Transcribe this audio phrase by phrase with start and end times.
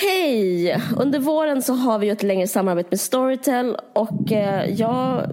[0.00, 0.82] Hej!
[0.96, 5.30] Under våren så har vi ju ett längre samarbete med Storytel och eh, jag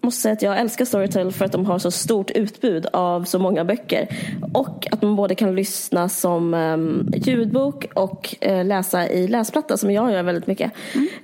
[0.00, 3.38] måste säga att jag älskar Storytel för att de har så stort utbud av så
[3.38, 4.08] många böcker.
[4.52, 9.90] Och att man både kan lyssna som um, ljudbok och uh, läsa i läsplatta som
[9.90, 10.72] jag gör väldigt mycket.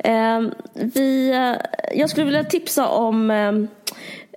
[0.05, 0.45] Mm.
[0.45, 1.57] Uh, vi, uh,
[1.95, 3.31] jag skulle vilja tipsa om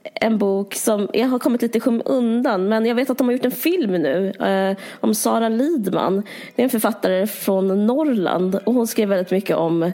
[0.03, 3.33] en bok som jag har kommit lite i skymundan men jag vet att de har
[3.33, 6.23] gjort en film nu eh, om Sara Lidman.
[6.55, 9.91] Det är en författare från Norrland och hon skrev väldigt mycket om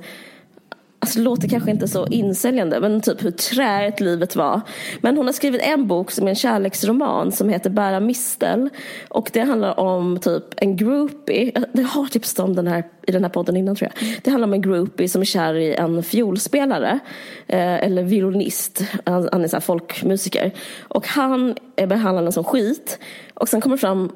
[1.01, 4.61] Alltså det låter kanske inte så insäljande men typ hur träigt livet var.
[5.01, 8.69] Men hon har skrivit en bok som är en kärleksroman som heter Bära mistel.
[9.09, 11.51] Och det handlar om typ en groupie.
[11.73, 14.19] Det har tipsat om den här i den här podden innan tror jag.
[14.23, 16.99] Det handlar om en groupie som är kär i en fiolspelare.
[17.47, 18.83] Eh, eller violinist.
[19.05, 20.51] Han, han är så folkmusiker.
[20.81, 22.99] Och han behandlar henne som skit.
[23.33, 24.11] Och sen kommer fram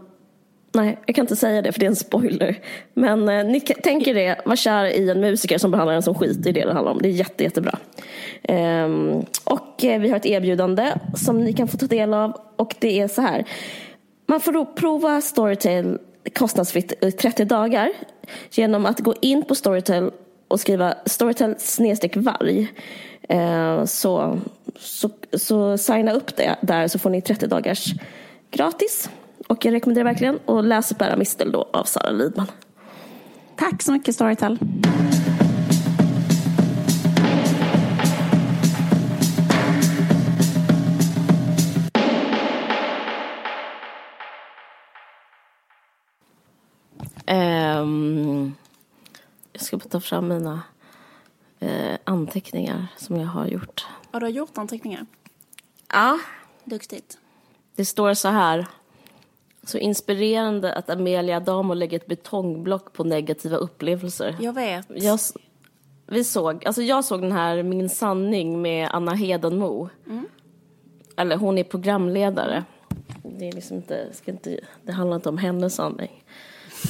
[0.76, 2.60] Nej, jag kan inte säga det för det är en spoiler.
[2.94, 6.44] Men eh, ni tänker det, var kär i en musiker som behandlar en som skit,
[6.44, 7.02] det är det det handlar om.
[7.02, 7.80] Det är jätte, jättebra.
[8.44, 12.76] Ehm, och eh, vi har ett erbjudande som ni kan få ta del av och
[12.80, 13.46] det är så här.
[14.26, 16.00] Man får då prova Storytel
[16.36, 17.90] kostnadsfritt i 30 dagar
[18.52, 20.12] genom att gå in på Storytel
[20.48, 22.68] och skriva Storytel snedstreck varg.
[23.30, 24.40] Ehm, så,
[24.80, 27.94] så, så signa upp det där så får ni 30 dagars
[28.52, 29.10] gratis.
[29.48, 32.48] Och jag rekommenderar verkligen att läsa Bära mistel då av Sara Lidman.
[33.56, 34.60] Tack så mycket Storytel.
[47.28, 48.56] Um,
[49.54, 50.62] jag ska bara ta fram mina
[51.64, 53.86] uh, anteckningar som jag har gjort.
[54.12, 55.06] Har du gjort anteckningar?
[55.92, 56.20] Ja.
[56.64, 57.18] Duktigt.
[57.76, 58.68] Det står så här.
[59.64, 64.36] Så inspirerande att Amelia Adamo lägger ett betongblock på negativa upplevelser.
[64.40, 64.88] Jag vet.
[64.90, 65.20] Jag,
[66.08, 69.90] vi såg, alltså jag såg den här Min sanning med Anna Hedenmo.
[70.08, 70.26] Mm.
[71.18, 72.64] Eller hon är programledare.
[73.24, 76.24] Det, är liksom inte, ska inte, det handlar inte om hennes sanning.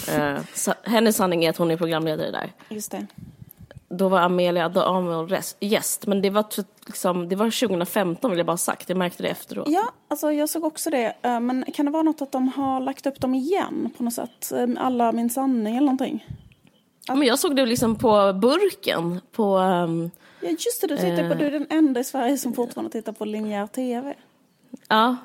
[0.09, 2.51] uh, hennes sanning är att hon är programledare där.
[2.69, 3.07] Just det
[3.97, 5.27] då var Amelia Adamo
[5.59, 6.07] gäst.
[6.07, 6.45] Men det var,
[6.85, 8.89] liksom, det var 2015 vill jag bara ha sagt.
[8.89, 9.67] Jag märkte det efteråt.
[9.69, 11.13] Ja, alltså jag såg också det.
[11.21, 14.13] Eh, men kan det vara något att de har lagt upp dem igen på något
[14.13, 14.51] sätt?
[14.51, 16.25] Eh, alla min sanning eller någonting?
[17.07, 17.17] Att...
[17.17, 19.21] Men jag såg det liksom på burken.
[19.31, 20.11] På, um,
[20.41, 20.87] ja, just det.
[20.87, 24.13] Du tittar på, du är den enda i Sverige som fortfarande tittar på linjär tv.
[24.87, 25.15] Ja,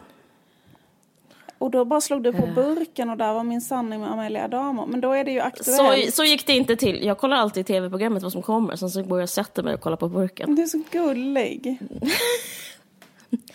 [1.59, 4.87] och då bara slog du på burken och där var min sanning med Amelia Adamo.
[4.87, 6.07] Men då är det ju aktuellt.
[6.07, 7.05] Så, så gick det inte till.
[7.05, 8.77] Jag kollar alltid i tv-programmet vad som kommer.
[8.77, 10.55] Sen så går jag och sätter mig och kollar på burken.
[10.55, 11.79] Du är så gullig.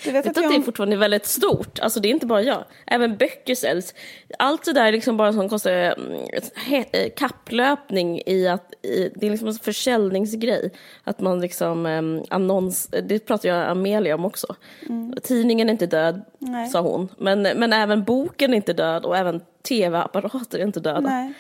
[0.04, 0.52] Du vet, att, jag...
[0.52, 1.80] det är fortfarande väldigt stort.
[1.80, 2.64] Alltså det är inte bara jag.
[2.88, 3.94] Även böcker säljs.
[4.40, 9.26] Allt det där är liksom bara som kostar mm, eh, kapplöpning i att i, det
[9.26, 10.72] är liksom en försäljningsgrej.
[11.04, 14.56] Att man liksom um, annons, det pratar jag Amelia om också.
[14.90, 15.16] Mm.
[15.24, 16.70] Tidningen är inte död, Nej.
[16.70, 17.10] sa hon.
[17.18, 21.00] Men, men även boken är inte död och även tv-apparater är inte döda.
[21.00, 21.34] Nej.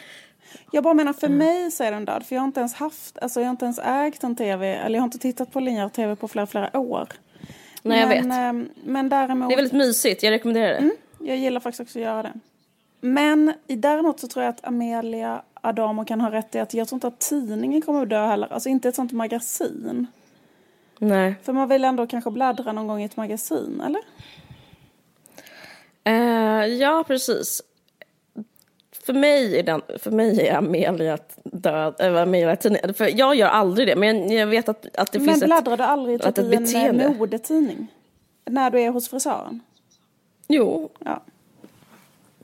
[0.71, 1.38] Jag bara menar för mm.
[1.38, 2.25] mig så är den död.
[2.25, 4.95] För jag har inte ens haft, alltså jag har inte ens ägt en tv, eller
[4.95, 7.07] jag har inte tittat på linjär tv på flera, flera år.
[7.83, 8.25] Nej, jag vet.
[8.25, 9.49] Ehm, men däremot...
[9.49, 10.77] Det är väldigt mysigt, jag rekommenderar det.
[10.77, 12.33] Mm, jag gillar faktiskt också att göra det.
[13.01, 16.97] Men däremot så tror jag att Amelia Adamo kan ha rätt i att jag tror
[16.97, 18.53] inte att tidningen kommer att dö heller.
[18.53, 20.07] Alltså inte ett sånt magasin.
[20.99, 21.35] Nej.
[21.44, 24.01] För man vill ändå kanske bläddra någon gång i ett magasin, eller?
[26.09, 27.61] Uh, ja, precis
[29.06, 32.94] för mig är, den, för mig är Amelia död, äh, Amelia tidning.
[32.94, 35.64] För jag gör aldrig det, men jag vet att, att det men finns ett Men
[35.64, 37.09] bläddrar du aldrig typ i en beteende.
[37.09, 37.88] modetidning?
[38.46, 39.59] När du är hos frisören?
[40.47, 40.90] Jo.
[41.00, 41.24] Ja.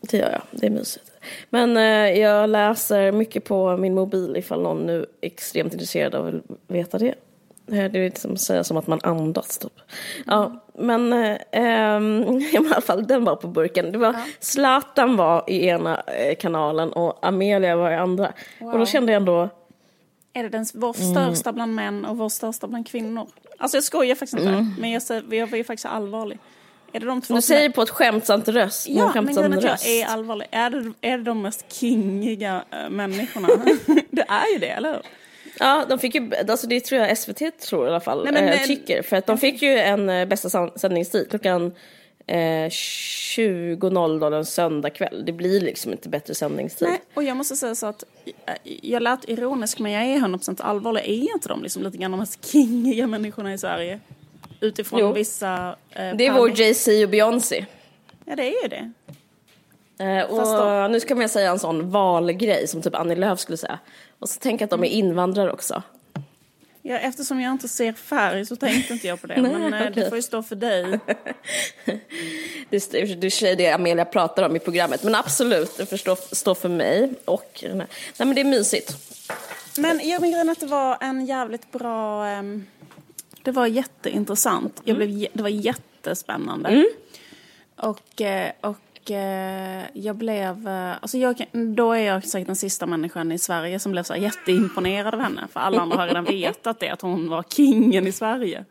[0.01, 1.11] Det gör jag, det är mysigt.
[1.49, 6.27] Men eh, jag läser mycket på min mobil ifall någon nu är extremt intresserad av
[6.27, 7.15] att veta det.
[7.69, 9.73] Det är liksom att säga som att man andas typ.
[10.25, 11.13] Ja, men
[11.51, 13.91] ähm, i alla fall den var på burken.
[13.91, 14.23] Det var, ja.
[14.39, 18.33] Zlatan var i ena eh, kanalen och Amelia var i andra.
[18.59, 18.73] Wow.
[18.73, 19.49] Och då kände jag ändå...
[20.33, 21.55] Är det den, vår största mm.
[21.55, 23.27] bland män och vår största bland kvinnor?
[23.57, 24.75] Alltså jag skojar faktiskt inte, mm.
[24.79, 26.39] men jag, jag, jag är faktiskt allvarlig.
[26.91, 27.73] Är det de två du säger är...
[27.73, 28.89] på ett skämtsamt röst.
[28.89, 30.47] Ja, men grejen att jag är allvarlig.
[30.51, 33.47] Är det, är det de mest kingiga äh, människorna?
[34.11, 35.01] det är ju det, eller hur?
[35.59, 38.53] Ja, de fick ju, alltså det tror jag SVT tror i alla fall, Nej, men,
[38.53, 39.01] äh, tycker.
[39.01, 41.73] För att de fick ju en äh, bästa sändningstid klockan
[42.27, 45.23] eh, 20.00 en söndagkväll.
[45.25, 46.87] Det blir liksom inte bättre sändningstid.
[46.87, 48.03] Nej, och jag måste säga så att
[48.81, 51.01] jag lät ironisk men jag är 100% allvarlig.
[51.01, 53.99] Är inte de liksom lite grann de mest kingiga människorna i Sverige?
[54.59, 55.13] Utifrån jo.
[55.13, 55.75] vissa...
[55.91, 57.65] Eh, det är vår Jay-Z och Beyoncé.
[58.25, 58.91] Ja, det är ju det.
[59.99, 63.79] Eh, och nu ska man säga en sån valgrej som typ Annie Lööf skulle säga.
[64.19, 65.83] Och så tänk att de är invandrare också.
[66.81, 69.41] Ja, eftersom jag inte ser färg så tänkte inte jag på det.
[69.41, 69.91] Nej, men eh, okej.
[69.95, 70.99] det får ju stå för dig.
[72.69, 75.03] Det är det Amelia pratar om i programmet.
[75.03, 77.13] Men absolut, det förstår, står för mig.
[77.25, 77.87] Och, nej
[78.17, 78.97] men det är mysigt.
[79.77, 80.19] Men jag är
[80.49, 82.25] att det var en jävligt bra...
[82.25, 82.65] ehm,
[83.43, 84.81] det var jätteintressant.
[84.83, 86.85] Jag blev, jä- det var jättespännande.
[87.75, 88.77] Och, eh, och
[89.11, 90.67] eh, jag blev...
[90.67, 91.45] eh, Alltså jag,
[91.75, 95.47] då är jag säkert den sista människan i Sverige som blev så jätteimponerad av henne.
[95.53, 98.65] För alla andra har redan vetat det, att hon var kingen i Sverige.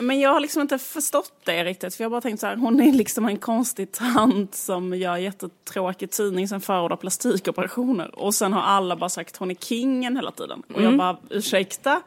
[0.00, 1.94] Men jag har liksom inte förstått det riktigt.
[1.94, 5.16] För jag har bara tänkt så här, hon är liksom en konstig tant som gör
[5.16, 8.18] jättetråkig tidning som förordar plastikoperationer.
[8.18, 10.62] Och sen har alla bara sagt hon är kingen hela tiden.
[10.74, 12.00] Och jag bara, ursäkta?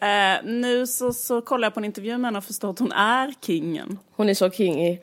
[0.00, 2.92] Eh, nu så, så kollar jag på en intervju med henne och förstår att hon
[2.92, 3.98] är kingen.
[4.16, 5.00] Hon är så king i...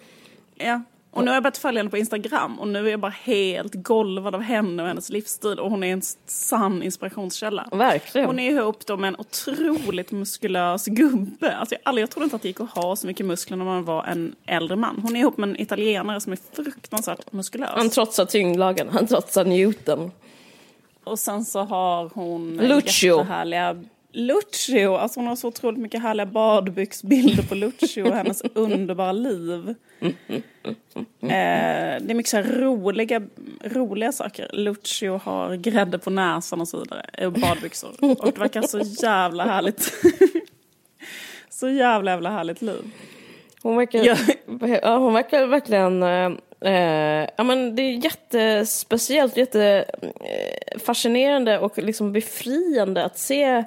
[0.56, 0.82] Ja.
[1.14, 3.74] Och nu har jag börjat följa henne på Instagram och nu är jag bara helt
[3.74, 5.60] golvad av henne och hennes livsstil.
[5.60, 7.68] Och hon är en sann inspirationskälla.
[7.72, 8.28] Verkligen.
[8.28, 11.58] Hon är ihop då med en otroligt muskulös gubbe.
[11.58, 13.66] Alltså jag, aldrig, jag trodde inte att det gick att ha så mycket muskler när
[13.66, 15.00] man var en äldre man.
[15.04, 17.70] Hon är ihop med en italienare som är fruktansvärt muskulös.
[17.76, 20.12] Han trotsar tyngdlagen, han trotsar Newton.
[21.04, 23.18] Och sen så har hon Lucio.
[23.18, 23.84] jättehärliga...
[24.14, 24.96] Lucio!
[24.96, 29.76] Alltså hon har så otroligt mycket härliga badbyxbilder på Lucio och hennes underbara liv.
[30.02, 30.14] Eh,
[31.22, 33.22] det är mycket så roliga,
[33.64, 34.50] roliga saker.
[34.54, 37.28] Lucio har grädde på näsan och så vidare.
[37.28, 37.90] Och badbyxor.
[38.00, 39.94] Och det verkar så jävla härligt.
[41.50, 42.92] så jävla jävla härligt liv.
[43.62, 44.16] Hon verkar, Ja.
[44.82, 44.98] ja.
[44.98, 46.04] hon verkar verkligen...
[46.04, 46.32] Eh,
[46.74, 53.64] eh, ja, men det är jättespeciellt, jättefascinerande och liksom befriande att se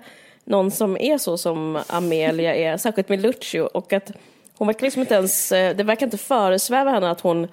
[0.46, 3.60] någon som är så som Amelia är, särskilt med Lucio.
[3.60, 4.12] Och att
[4.58, 5.52] hon verkar liksom inte ens...
[5.52, 7.48] eh, Det verkar inte föresväva henne att hon...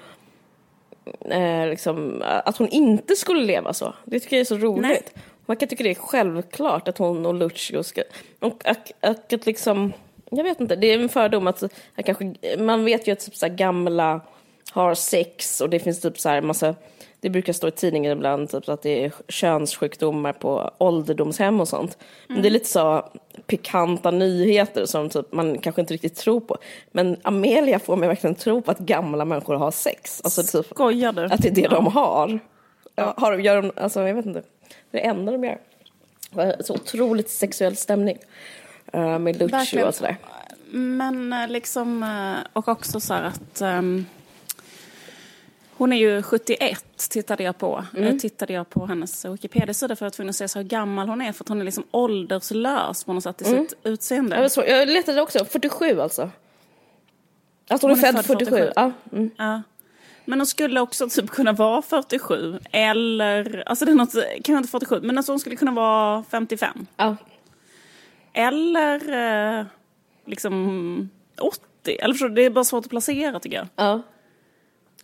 [1.29, 3.93] Eh, liksom, att hon inte skulle leva så.
[4.05, 4.81] Det tycker jag är så roligt.
[4.81, 5.01] Nej.
[5.45, 8.01] Man kan tycka det är självklart att hon och Lucio ska...
[8.39, 9.93] Och att, att, att liksom...
[10.31, 12.33] Jag vet inte, det är en fördom att, att kanske...
[12.57, 14.21] Man vet ju att typ så gamla
[14.71, 16.75] har sex och det finns typ så här massa...
[17.23, 21.97] Det brukar stå i tidningen ibland typ att det är könssjukdomar på ålderdomshem och sånt.
[22.27, 23.09] Men det är lite så
[23.47, 26.57] pikanta nyheter som typ man kanske inte riktigt tror på.
[26.91, 30.21] Men Amelia får mig verkligen tro på att gamla människor har sex.
[30.23, 31.25] Alltså typ Skojar du?
[31.25, 32.39] att det är det de har.
[32.95, 34.43] Ja, har gör de, alltså jag vet inte.
[34.91, 35.57] Det är det enda de gör.
[36.63, 38.17] Så otroligt sexuell stämning.
[38.93, 40.17] eh, med Lucio och sådär.
[40.71, 44.05] Men eh, liksom, eh, och också så här att ehm,
[45.83, 47.85] hon är ju 71 tittade jag på.
[47.97, 51.31] Eh, tittade jag på hennes Wikipedia-sida för att kunna se så hur gammal hon är.
[51.31, 54.41] För att hon är liksom ålderslös på något sätt i sitt utseende.
[54.41, 56.29] Jag, så, jag letade också, 47 alltså.
[57.67, 58.51] Alltså hon, Hon är är född född 47.
[58.55, 58.71] 47.
[58.75, 59.29] Ja, mm.
[59.37, 59.61] Ja.
[60.25, 62.59] Men hon skulle också typ kunna vara 47.
[62.71, 66.85] Eller, alltså det är något, kanske inte 47, men alltså hon skulle kunna vara 55.
[66.97, 67.15] ja.
[68.33, 69.11] Eller
[69.59, 69.65] eh,
[70.25, 71.09] liksom
[71.39, 71.97] 80.
[71.99, 73.67] Eller förstår det är bara svårt att placera tycker jag.
[73.75, 74.01] Ja.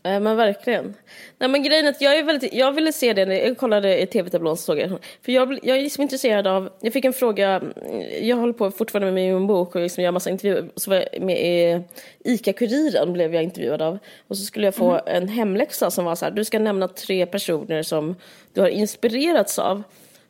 [0.04, 0.96] Eh, Men verkligen.
[1.38, 4.02] Nej men grejen är att jag är väldigt, jag ville se det, när jag kollade
[4.02, 4.90] i tv-tablån så såg jag
[5.22, 7.74] För jag, jag är liksom intresserad av, jag fick en fråga, mm,
[8.22, 10.70] jag håller på fortfarande med min bok och liksom gör massa intervjuer.
[10.76, 11.84] Så var jag med i
[12.24, 14.00] ICA-Kuriren blev jag intervjuad av.
[14.28, 17.26] Och så skulle jag få en hemläxa som var så här, du ska nämna tre
[17.26, 18.16] personer som
[18.54, 19.84] du har inspirerats av.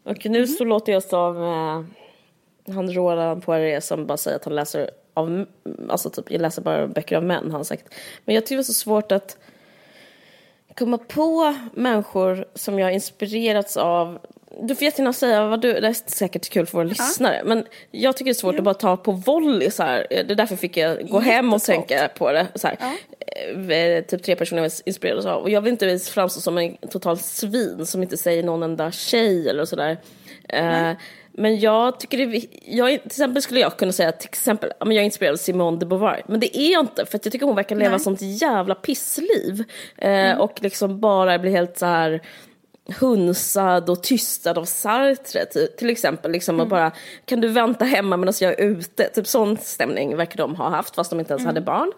[0.03, 4.55] Och nu så låter jag som eh, han Roland Poiré som bara säger att han
[4.55, 5.45] läser av,
[5.89, 7.93] alltså typ, jag läser bara böcker av män, har han sagt.
[8.25, 9.37] Men jag tycker det var så svårt att
[10.79, 14.19] komma på människor som jag inspirerats av.
[14.61, 18.17] Du får jättegärna säga vad du, det är säkert kul för våra lyssnare, men jag
[18.17, 20.07] tycker det är svårt att bara ta på volley så här.
[20.09, 22.47] Det är därför fick jag gå hem och tänka på det.
[22.55, 22.77] Så här.
[23.71, 25.41] Eh, Typ tre personer jag inspirerades av.
[25.41, 29.49] Och jag vill inte framstå som en total svin som inte säger någon enda tjej
[29.49, 29.97] eller sådär.
[31.39, 35.01] Men jag tycker det, jag, till exempel skulle jag kunna säga till exempel, jag är
[35.01, 36.23] inspirerad av Simone de Beauvoir.
[36.27, 37.99] Men det är jag inte, för att jag tycker hon verkar leva Nej.
[37.99, 39.63] sånt jävla pissliv.
[39.97, 42.21] Eh, Och liksom bara blir helt så här
[42.99, 46.31] hunsad och tystad av Sartre till, till exempel.
[46.31, 46.91] Liksom och bara,
[47.25, 49.03] kan du vänta hemma medan jag är ute?
[49.03, 51.91] Typ sån stämning verkar de ha haft fast de inte ens hade barn.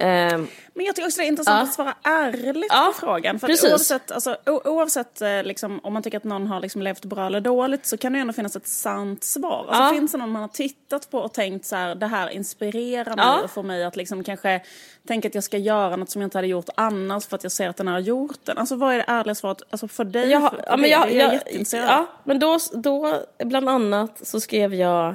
[0.00, 0.38] Eh,
[0.74, 1.62] Men jag tycker också det är intressant Ja.
[1.68, 3.38] att svara ärligt Ja, på frågan.
[3.40, 3.70] För precis.
[3.70, 7.40] oavsett, alltså, oavsett eh, liksom, om man tycker att någon har liksom levt bra eller
[7.40, 9.64] dåligt så kan det ju ändå finnas ett sant svar.
[9.68, 9.90] Alltså, Ja.
[9.90, 13.24] Finns det någon man har tittat på och tänkt så här, det här inspirerar mig
[13.24, 13.40] Ja.
[13.44, 14.60] och får mig att liksom kanske
[15.08, 17.52] tänka att jag ska göra något som jag inte hade gjort annars för att jag
[17.52, 18.58] ser att den har gjort den.
[18.58, 20.30] Alltså vad är det ärliga svaret alltså, för dig?
[20.30, 23.68] Jag, för, ja, men det, jag, det är jag jätteintresserad ja, men då, då, bland
[23.68, 25.08] annat, så skrev jag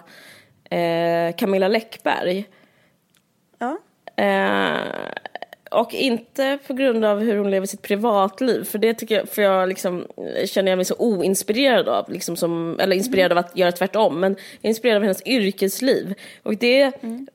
[0.69, 2.49] eh, Camilla Läckberg.
[3.59, 3.77] Ja.
[4.15, 4.77] Eh,
[5.73, 8.63] och inte på grund av hur hon lever sitt privatliv.
[8.63, 10.07] För det tycker jag, för jag liksom,
[10.45, 12.11] känner jag mig så oinspirerad av.
[12.11, 14.19] Liksom som, eller inspirerad av att göra tvärtom.
[14.19, 16.13] Men jag är inspirerad av hennes yrkesliv.
[16.43, 17.27] Och det, mm.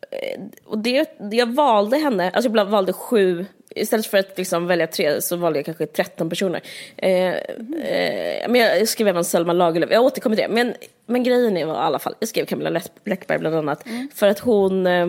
[0.64, 5.22] och det, jag valde henne, alltså jag valde sju istället för att liksom välja tre
[5.22, 6.60] så valde jag kanske 13 personer.
[6.96, 10.54] Eh, eh, men jag skrev även Selma Lagerlöf, jag återkommer till det.
[10.54, 10.74] Men,
[11.06, 13.86] men grejen är i alla fall, jag skrev Camilla Läckberg bland annat.
[13.86, 14.08] Mm.
[14.14, 15.06] För att hon eh,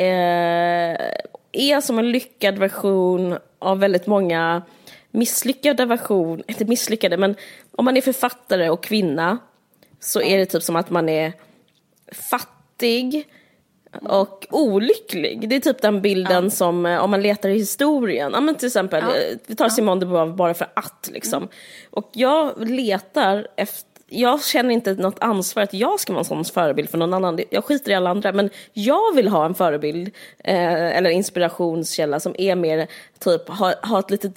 [0.00, 1.12] eh,
[1.52, 4.62] är som en lyckad version av väldigt många
[5.10, 7.34] misslyckade versioner, inte misslyckade men
[7.72, 9.38] om man är författare och kvinna
[10.00, 11.32] så är det typ som att man är
[12.12, 13.26] fattig,
[14.02, 15.48] och olycklig.
[15.48, 16.50] Det är typ den bilden ja.
[16.50, 19.16] som, eh, om man letar i historien, ja men till exempel, ja.
[19.16, 21.42] Eh, vi tar Simone de Beauvoir bara för att liksom.
[21.42, 21.48] Mm.
[21.90, 26.44] Och jag letar efter jag känner inte något ansvar att jag ska vara en sån
[26.44, 27.40] förebild för någon annan.
[27.50, 28.32] Jag skiter i alla andra.
[28.32, 30.10] Men jag vill ha en förebild
[30.44, 32.86] eh, eller inspirationskälla som är mer
[33.20, 34.34] typ ha, ha ett litet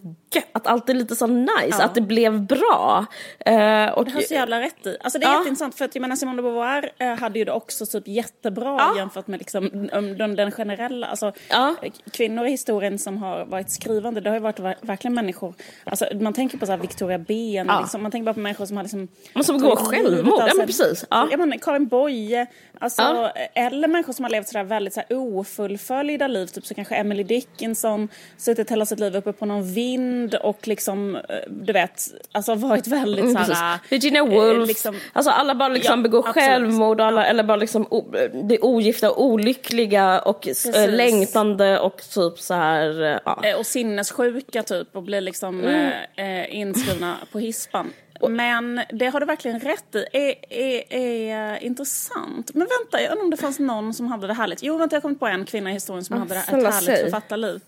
[0.51, 1.83] att allt är lite så nice, ja.
[1.83, 3.05] att det blev bra.
[3.49, 4.97] Uh, och det har så jävla rätt i.
[5.01, 5.37] Alltså det är ja.
[5.37, 8.75] jätteintressant för att jag menar Simone de Beauvoir uh, hade ju det också typ jättebra
[8.79, 8.97] ja.
[8.97, 11.75] jämfört med liksom um, den, den, generella, alltså ja.
[12.11, 16.33] kvinnor i historien som har varit skrivande, det har ju varit verkligen människor, alltså man
[16.33, 17.79] tänker på så här Victoria Ben, ja.
[17.81, 20.67] liksom, man tänker bara på människor som har liksom Men som begår självmord, ja men
[20.67, 21.05] precis.
[21.09, 21.27] Ja.
[21.31, 22.47] Ja, men Karin Boye,
[22.79, 26.95] alltså, eller människor som har levt sådär väldigt så här ofullföljda liv, typ så kanske
[26.95, 32.07] Emily Dickinson, suttit hela sitt liv uppe på någon vind och liksom, eh, du vet,
[32.31, 33.79] alltså varit väldigt mm, såhär...
[33.89, 36.35] Virginia eh, Woolf, liksom, alltså alla bara liksom ja, begår absolut.
[36.35, 37.27] självmord, alla, ja.
[37.27, 38.13] eller bara liksom o,
[38.49, 40.89] det ogifta, olyckliga och eh, Precis.
[40.89, 43.19] längtande och typ så här.
[43.25, 43.57] Ja.
[43.57, 45.91] Och sinnessjuka typ och blir liksom mm.
[46.15, 47.93] eh, inskrivna på hispan.
[48.29, 50.05] Men det har du verkligen rätt i.
[50.11, 52.53] Är, är, är intressant.
[52.53, 54.63] Men vänta, jag undrar om det fanns någon som hade det härligt.
[54.63, 57.61] Jo, vänta, jag har kommit på en kvinna i historien som hade ett härligt författarliv.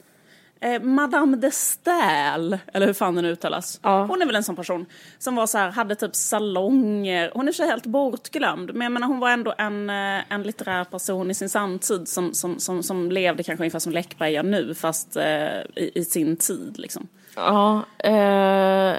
[0.65, 3.79] Eh, Madame de Stael, eller hur fan den uttalas.
[3.83, 4.05] Ja.
[4.05, 4.85] Hon är väl en sån person
[5.17, 7.31] som var så här, hade typ salonger.
[7.33, 8.73] Hon är så helt bortglömd.
[8.73, 12.33] Men jag menar, hon var ändå en, eh, en litterär person i sin samtid som,
[12.33, 16.37] som, som, som levde kanske ungefär som Läckberg gör nu fast eh, i, i, sin
[16.37, 17.07] tid liksom.
[17.35, 18.95] Ja, eh,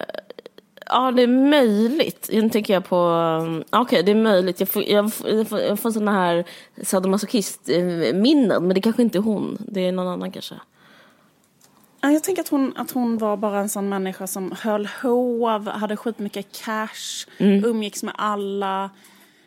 [0.89, 2.29] Ja, det är möjligt.
[2.33, 2.97] Nu tänker jag på...
[3.71, 4.61] Okej, okay, det är möjligt.
[4.61, 6.45] Jag får, jag får, jag får, jag får såna här
[6.83, 9.59] sadomasochist-minnen, men det kanske inte är hon.
[9.61, 10.55] Det är någon annan kanske.
[12.13, 15.97] Jag tänker att hon, att hon var bara en sån människa som höll hov, hade
[15.97, 17.65] skitmycket cash, mm.
[17.65, 18.91] umgicks med alla.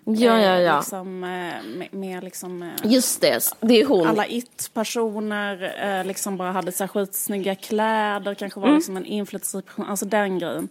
[0.06, 0.78] Ja, ja, ja.
[0.78, 4.08] Liksom, eh, med, med liksom, eh, Just det, det är hon.
[4.08, 8.78] Alla it-personer eh, liksom bara hade så här skitsnygga kläder, kanske var mm.
[8.78, 10.70] liksom en inflytelserik person, alltså den grejen.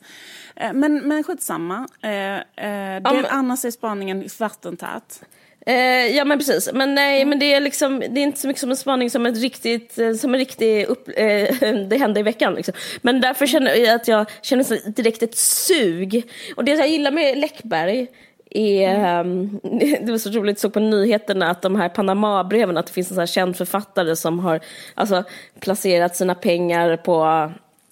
[0.72, 1.88] Men, men skitsamma.
[2.00, 2.44] Det
[3.04, 5.22] um, annars är spaningen vattentät.
[5.68, 8.60] Eh, ja men precis, men nej men det är liksom, det är inte så mycket
[8.60, 11.54] som en spaning som ett riktigt, eh, som en riktig upp, eh,
[11.88, 12.74] det hände i veckan liksom.
[13.02, 16.30] Men därför känner jag att jag känner så direkt ett sug.
[16.56, 18.06] Och det jag gillar med Läckberg
[18.50, 19.60] är, mm.
[20.02, 23.14] det var så roligt, såg på nyheterna att de här Panama-breven, att det finns en
[23.14, 24.60] sån här känd författare som har
[24.94, 25.24] alltså,
[25.60, 27.18] placerat sina pengar på,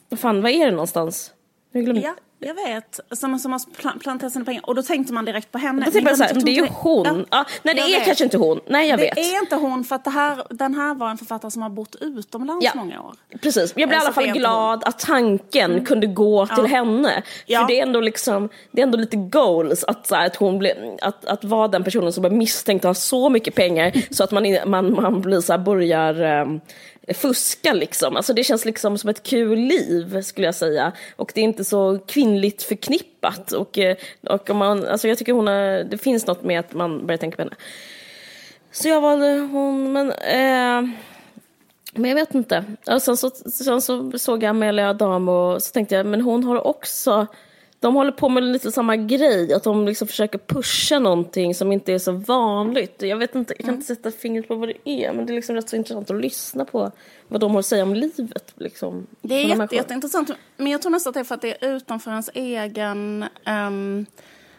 [0.09, 1.33] vad fan, vad är det någonstans?
[1.73, 2.03] Jag glömde.
[2.03, 2.15] Ja.
[2.39, 4.67] Jag vet, som, som har planterat sina pengar.
[4.67, 5.85] Och då tänkte man direkt på henne.
[5.85, 7.27] Då tänkte man så här, det är ju hon.
[7.31, 7.41] Ja.
[7.41, 8.05] Ah, nej det jag är vet.
[8.05, 8.61] kanske inte hon.
[8.67, 9.15] Nej jag det vet.
[9.15, 11.97] Det är inte hon för att här, den här var en författare som har bott
[12.01, 12.73] utomlands ja.
[12.75, 13.15] många år.
[13.43, 15.85] Precis, jag blir i alla fall glad att tanken mm.
[15.85, 16.67] kunde gå till ja.
[16.67, 17.23] henne.
[17.47, 20.59] För det är ändå liksom, det är ändå lite goals att, så här, att hon
[20.59, 24.25] blir, att, att vara den personen som är misstänkt att ha så mycket pengar så
[24.25, 26.61] att man, man, man blir så här, börjar um,
[27.15, 28.17] fuska liksom.
[28.17, 30.93] Alltså det känns liksom som ett kul liv skulle jag säga.
[31.17, 33.53] Och det är inte så kvinnligt förknippat.
[33.53, 33.97] Och, eh,
[34.29, 37.19] och om man, alltså jag tycker hon har, det finns något med att man börjar
[37.19, 37.57] tänka på henne.
[38.73, 40.91] Så jag valde hon, men eh,
[41.99, 42.65] men jag vet inte.
[42.87, 46.45] Och sen så, sen så såg jag Amelia Adamo och så tänkte jag, men hon
[46.45, 47.27] har också
[47.81, 51.93] de håller på med lite samma grej, att de liksom försöker pusha någonting som inte
[51.93, 53.03] är så vanligt.
[53.03, 55.35] Jag vet inte, jag kan inte sätta fingret på vad det är, men det är
[55.35, 56.93] liksom rätt så intressant att lyssna på
[57.29, 58.55] vad de har att säga om livet.
[58.57, 61.65] Liksom, det är jätte, jätteintressant, men jag tror nästan att det är för att det
[61.65, 64.07] är utanför ens egen um...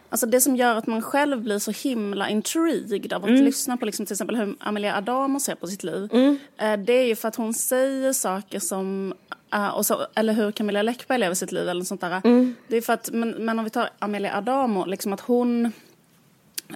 [0.09, 3.43] Alltså det som gör att man själv blir så himla intrigued av att mm.
[3.43, 6.09] lyssna på liksom till exempel hur Amelia Adamo ser på sitt liv.
[6.13, 6.39] Mm.
[6.57, 9.13] Eh, det är ju för att hon säger saker som
[9.55, 12.21] Uh, och så, eller hur Camilla Läckberg lever sitt liv eller sånt där.
[12.23, 12.55] Mm.
[12.67, 15.71] Det är för att, men, men om vi tar Amelia Adamo, liksom att hon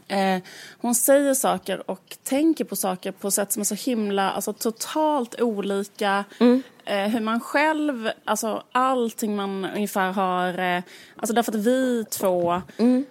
[0.08, 0.38] eh,
[0.78, 5.42] hon säger saker och tänker på saker på sätt som är så himla, alltså totalt
[5.42, 6.26] olika.
[6.40, 6.64] Mm.
[6.86, 10.84] Eh, hur man själv, alltså allting man ungefär har, eh,
[11.16, 13.06] alltså därför att vi två mm.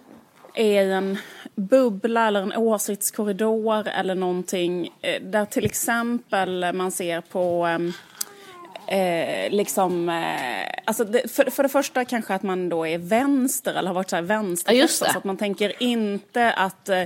[0.55, 1.19] Är en
[1.55, 7.93] bubbla eller en åsiktskorridor eller någonting eh, där till exempel man ser på ehm,
[8.91, 13.75] Eh, liksom, eh, alltså det, för, för det första kanske att man då är vänster
[13.75, 14.73] eller har varit så här vänster.
[14.73, 14.89] Ja.
[14.89, 17.03] Så att man tänker inte att eh,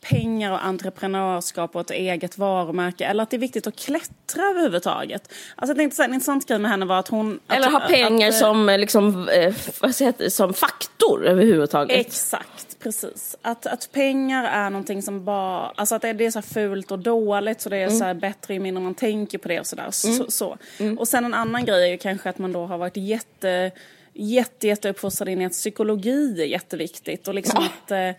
[0.00, 5.32] pengar och entreprenörskap och ett eget varumärke eller att det är viktigt att klättra överhuvudtaget.
[5.56, 7.40] Alltså jag tänkte så här, en intressant grej med henne var att hon...
[7.48, 12.06] Eller att, ha pengar att, som, eh, liksom, eh, vad det, som faktor överhuvudtaget.
[12.06, 13.36] Exakt, precis.
[13.42, 17.60] Att, att pengar är någonting som bara, alltså att det, är så fult och dåligt
[17.60, 17.98] så det är Mm.
[17.98, 19.90] så här bättre ju mindre man tänker på det och sådär.
[19.90, 20.56] Så, så.
[20.98, 23.70] Och sen en annan grej är ju kanske att man då har varit jätte
[24.20, 28.10] jätte, jätte uppfostrad in i att psykologi är jätteviktigt och liksom att eh,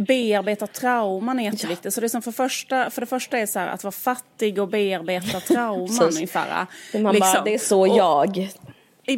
[0.00, 1.94] bearbeta trauman är jätteviktigt.
[1.94, 4.68] Så det som för, första, för det första är så här att vara fattig och
[4.68, 6.66] bearbeta trauman ungefär.
[6.94, 7.44] Man bara, Liksom.
[7.44, 8.48] det är så Och- jag.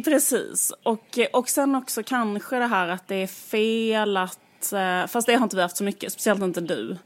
[0.05, 0.71] Precis.
[0.83, 5.35] Och, och sen också kanske det här att det är fel att, eh, fast det
[5.35, 6.97] har inte vi haft så mycket, speciellt inte du.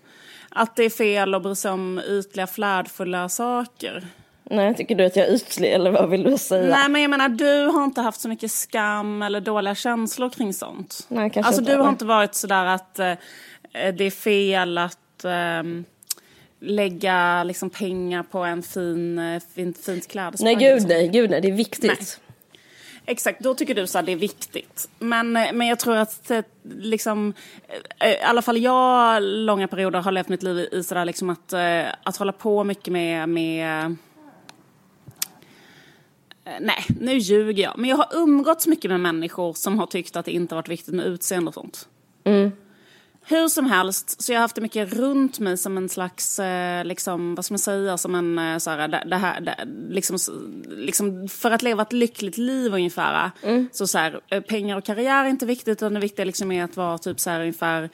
[0.49, 4.07] Att det är fel att bry sig om ytliga flärdfulla saker.
[4.43, 6.69] Nej, tycker du att jag är ytlig eller vad vill du säga?
[6.77, 10.53] Nej men jag menar du har inte haft så mycket skam eller dåliga känslor kring
[10.53, 11.05] sånt.
[11.07, 13.13] Nej, kanske alltså inte, du har inte varit sådär att eh,
[13.71, 15.85] det är fel att ehm,
[16.59, 20.45] lägga liksom pengar på en fin, eh, fint, fint klädesplagg.
[20.45, 20.89] Nej, gud liksom.
[20.89, 21.83] nej, gud nej, det är viktigt.
[21.83, 22.00] Nej.
[23.05, 24.89] Exakt, då tycker du så här, det är viktigt.
[25.00, 27.33] Men, eh, men jag tror att det, liksom,
[28.00, 31.53] eh, i alla fall jag långa perioder har levt mitt liv i- sådär liksom att,
[31.53, 33.91] eh, att hålla på mycket med, med eh,
[36.62, 37.77] Nej, nu ljuger jag.
[37.77, 40.93] Men jag har umgåtts mycket med människor som har tyckt att det inte varit viktigt
[40.93, 41.88] med utseende och sånt.
[43.25, 46.85] Hur som helst, så jag har haft det mycket runt mig som en slags, eh,
[46.85, 49.55] liksom, vad ska man säga, som en eh, så här, det, det här, det,
[49.89, 50.17] liksom,
[50.69, 53.31] liksom, för att leva ett lyckligt liv ungefär.
[53.71, 56.63] Så så här, eh, pengar och karriär är inte viktigt, utan det viktiga liksom är
[56.63, 57.89] att vara typ så här ungefär eh,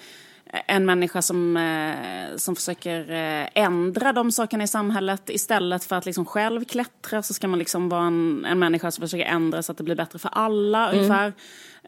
[0.67, 6.05] en människa som, eh, som försöker eh, ändra de sakerna i samhället istället för att
[6.05, 9.71] liksom själv klättra så ska man liksom vara en, en människa som försöker ändra så
[9.71, 11.33] att det blir bättre för alla ungefär.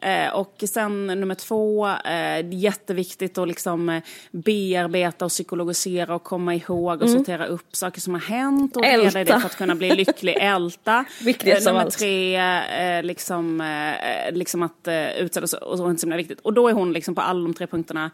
[0.02, 6.54] Eh, och sen nummer två, eh, jätteviktigt att liksom eh, bearbeta och psykologisera och komma
[6.54, 9.74] ihåg och sortera upp saker som har hänt och reda i det för att kunna
[9.74, 10.36] bli lycklig.
[10.40, 11.04] Älta.
[11.20, 16.00] Viktigast av nummer tre, eh, liksom, eh, liksom att eh, utsätta sig och är inte
[16.00, 16.40] så himla viktigt.
[16.40, 18.10] Och då är hon liksom på alla de tre punkterna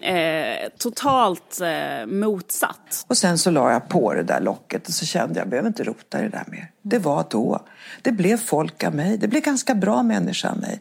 [0.00, 3.04] eh, totalt eh, motsatt.
[3.08, 5.68] Och sen så la jag på det där locket och så kände jag, jag behöver
[5.68, 6.70] inte rota i det där mer.
[6.82, 7.60] Det var då.
[8.02, 9.18] Det blev folk av mig.
[9.18, 10.80] Det blev ganska bra människa av mig.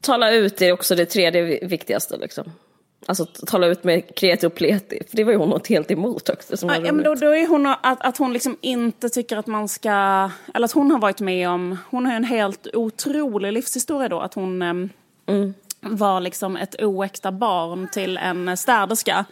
[0.00, 2.52] Tala ut är också det tredje vi- viktigaste liksom.
[3.06, 4.98] Alltså tala ut med kreti och pleti.
[5.10, 6.56] För det var ju hon något helt emot också.
[6.56, 9.68] Som Ja, men då, då är hon att, att hon liksom inte tycker att man
[9.68, 9.90] ska,
[10.54, 14.20] eller att hon har varit med om, hon har ju en helt otrolig livshistoria då,
[14.20, 19.24] att hon ehm, var liksom ett oäkta barn till en städerska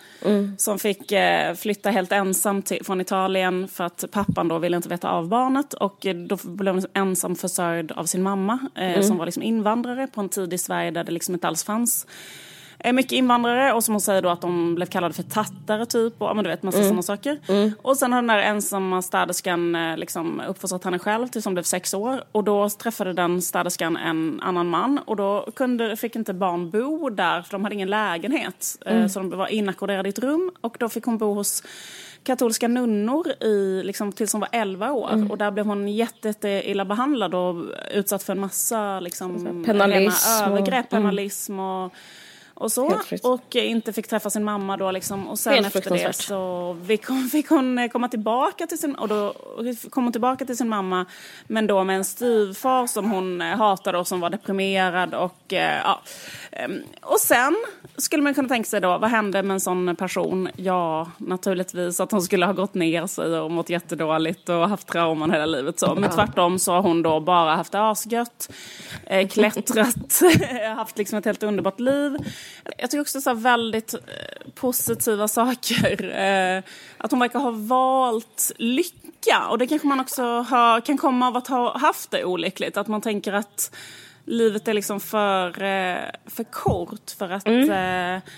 [0.57, 4.89] som fick eh, flytta helt ensam till, från Italien för att pappan då ville inte
[4.89, 9.27] veta av barnet och då blev hon ensam försörjd av sin mamma eh, som var
[9.27, 12.07] liksom invandrare på en tid i Sverige där det liksom inte alls fanns
[12.93, 16.29] mycket invandrare och som hon säger då att de blev kallade för tattare typ och
[16.29, 17.39] ja, men du vet massa sådana saker.
[17.83, 21.63] Och sen har den där ensamma städerskan eh, liksom uppfostrat henne själv tills hon blev
[21.65, 26.35] sex år och då träffade den städerskan en annan man och då kunde, fick inte
[26.35, 28.79] barn bo där för de hade ingen lägenhet.
[28.87, 31.63] Eh, så de var inackorderade i ett rum och då fick hon bo hos
[32.23, 35.31] katolska nunnor i, liksom, tills hon var 11 år.
[35.31, 37.55] Och där blev hon jätte, jätte illa behandlad och
[37.95, 41.93] utsatt för en massa liksom, Penalism rena och- övergrepp, penalism och,
[42.57, 43.01] och så.
[43.23, 45.29] Och inte fick träffa sin mamma då liksom.
[45.29, 49.09] Och sen Helt efter det så fick hon, fick hon komma tillbaka till sin, och
[49.09, 49.35] då
[49.91, 51.07] kom hon tillbaka till sin mamma.
[51.47, 55.81] Men då med en styvfar som hon eh, hatade och som var deprimerad och eh,
[55.85, 56.03] ja.
[56.53, 57.57] Ehm, Och sen
[57.97, 60.49] skulle man kunna tänka sig då, vad hände med en sån person?
[60.57, 65.31] Ja, naturligtvis att hon skulle ha gått ner sig och mått jättedåligt och haft trauman
[65.31, 65.95] hela livet så.
[65.95, 68.53] Men tvärtom så har hon då bara haft det asgött,
[69.07, 70.23] eh, klättrat,
[70.77, 72.19] haft liksom ett helt underbart liv.
[72.79, 74.01] Jag tycker också så väldigt eh,
[74.55, 76.19] positiva saker.
[76.19, 76.63] Eh,
[76.99, 79.49] att hon verkar ha valt lycka.
[79.51, 82.77] Och det kanske man också har, kan komma av att ha haft det olyckligt.
[82.77, 83.75] Att man tänker att
[84.25, 88.33] livet är liksom för, eh, för kort för att eh,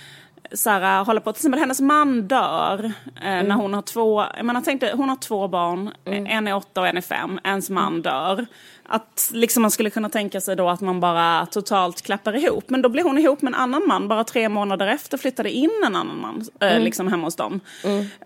[0.52, 1.32] så här, hålla på.
[1.32, 2.84] Till exempel hennes man dör
[3.16, 6.56] eh, när hon har två, jag menar, tänk dig, hon har två barn, en är
[6.56, 8.46] åtta och en är fem, ens man dör.
[8.90, 12.70] Att liksom man skulle kunna tänka sig då att man bara totalt klappar ihop.
[12.70, 15.82] Men då blir hon ihop med en annan man, bara tre månader efter flyttade in
[15.86, 17.60] en annan man eh, liksom hemma hos dem.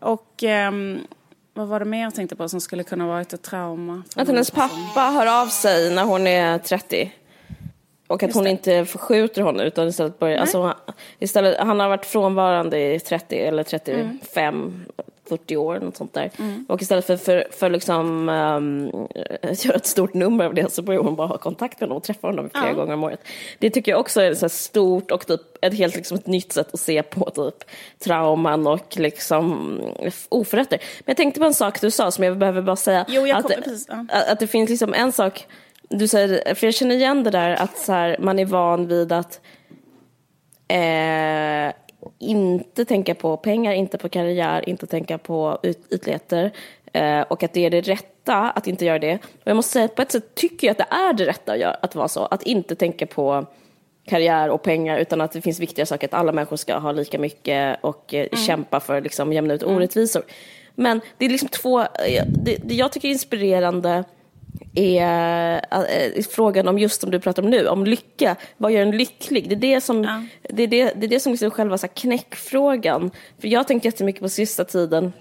[0.01, 1.01] Och ehm,
[1.55, 4.03] vad var det mer jag tänkte på som skulle kunna vara ett trauma?
[4.17, 7.13] Att hennes pappa hör av sig när hon är 30.
[8.13, 10.75] Och att hon inte förskjuter honom utan istället börjar, alltså,
[11.19, 14.85] istället, han har varit frånvarande i 30 eller 35,
[15.29, 16.31] 40 år, något sånt där.
[16.69, 19.09] Och istället för, för, för liksom um,
[19.65, 22.03] göra ett stort nummer av det så börjar hon bara ha kontakt med honom och
[22.03, 23.21] träffa honom flera gånger om året.
[23.59, 26.75] Det tycker jag också är så stort och typ ett helt liksom ett nytt sätt
[26.75, 29.81] att se på typ trauman och liksom
[30.29, 30.79] oförrätter.
[30.79, 33.05] Men jag tänkte på en sak du sa som jag behöver bara säga.
[33.09, 34.07] Jo, jag att, kommer precis, ja.
[34.09, 35.47] att, att det finns liksom en sak
[35.93, 39.13] du säger, för jag känner igen det där att så här, man är van vid
[39.13, 39.41] att
[40.69, 41.73] eh,
[42.19, 46.53] inte tänka på pengar, inte på karriär, inte tänka på ut, ytligheter
[46.93, 49.15] eh, och att det är det rätta att inte göra det.
[49.15, 51.53] Och jag måste säga att på ett sätt tycker jag att det är det rätta
[51.53, 53.47] att, göra, att vara så, att inte tänka på
[54.07, 57.19] karriär och pengar utan att det finns viktiga saker, att alla människor ska ha lika
[57.19, 60.23] mycket och eh, kämpa för att liksom, jämna ut orättvisor.
[60.75, 64.05] Men det är liksom två, eh, det, det jag tycker är inspirerande
[64.75, 65.65] är
[66.17, 68.37] äh, frågan om just som du pratar om nu, om lycka.
[68.57, 69.49] Vad gör en lycklig?
[69.49, 70.23] Det är det som, Ja.
[70.55, 73.11] det är det, det är det som liksom själva så här knäckfrågan.
[73.41, 75.13] För jag har tänkt jättemycket på sista tiden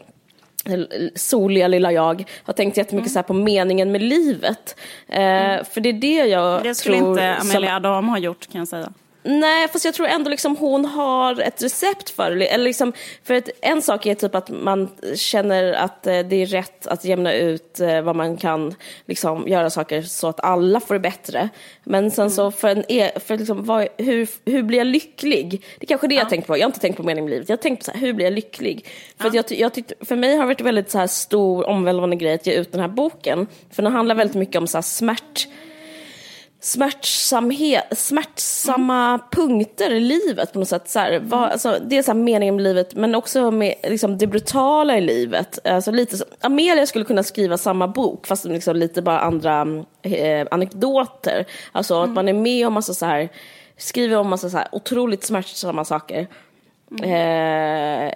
[1.15, 4.75] soliga lilla jag har tänkt jättemycket så här på meningen med livet.
[5.07, 7.09] Eh, För det är det jag Det skulle tror...
[7.09, 8.93] inte som- Amelia Adam ha gjort kan jag säga.
[9.23, 12.53] Nej, fast jag tror ändå liksom hon har ett recept för det.
[12.53, 16.45] Eller liksom, för att en sak är typ att man känner att eh, det är
[16.45, 20.93] rätt att jämna ut eh, vad man kan liksom, göra saker så att alla får
[20.93, 21.49] det bättre.
[21.83, 25.63] Men sen så för, en, e- för liksom, vad, hur, hur blir jag lycklig?
[25.79, 26.57] Det är kanske det jag tänkt på.
[26.57, 27.49] Jag har inte tänkt på meningen med livet.
[27.49, 28.85] Jag har tänkt på så här, hur blir jag lycklig?
[29.17, 32.15] För, att jag, jag tyckte, för mig har det varit väldigt så här stor omvälvande
[32.15, 33.47] grej att ge ut den här boken.
[33.71, 35.47] För den handlar väldigt mycket om så här smärt
[36.63, 40.89] smärtsamhet, smärtsamma punkter i livet på något sätt.
[40.89, 44.17] Så här, vad, alltså, det är så här meningen med livet, men också med liksom,
[44.17, 45.67] det brutala i livet.
[45.67, 49.67] Alltså, lite så, Amelia skulle kunna skriva samma bok, fast liksom, lite bara andra
[50.01, 51.45] eh, anekdoter.
[51.71, 53.29] Alltså att man är med om massa så här,
[53.77, 56.27] skriver om massa så här otroligt smärtsamma saker.
[57.03, 58.11] Eh,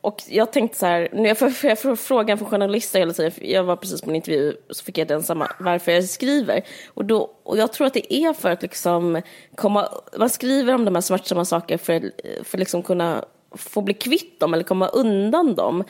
[0.00, 3.32] och jag tänkte så här, när jag får, jag får frågan från journalister hela tiden,
[3.40, 6.62] jag var precis på en intervju så fick jag den samma, varför jag skriver.
[6.88, 9.22] Och, då, och jag tror att det är för att liksom
[9.54, 12.12] komma, man skriver om de här smärtsamma sakerna för,
[12.44, 13.24] för liksom kunna
[13.56, 15.84] få bli kvitt dem eller komma undan dem.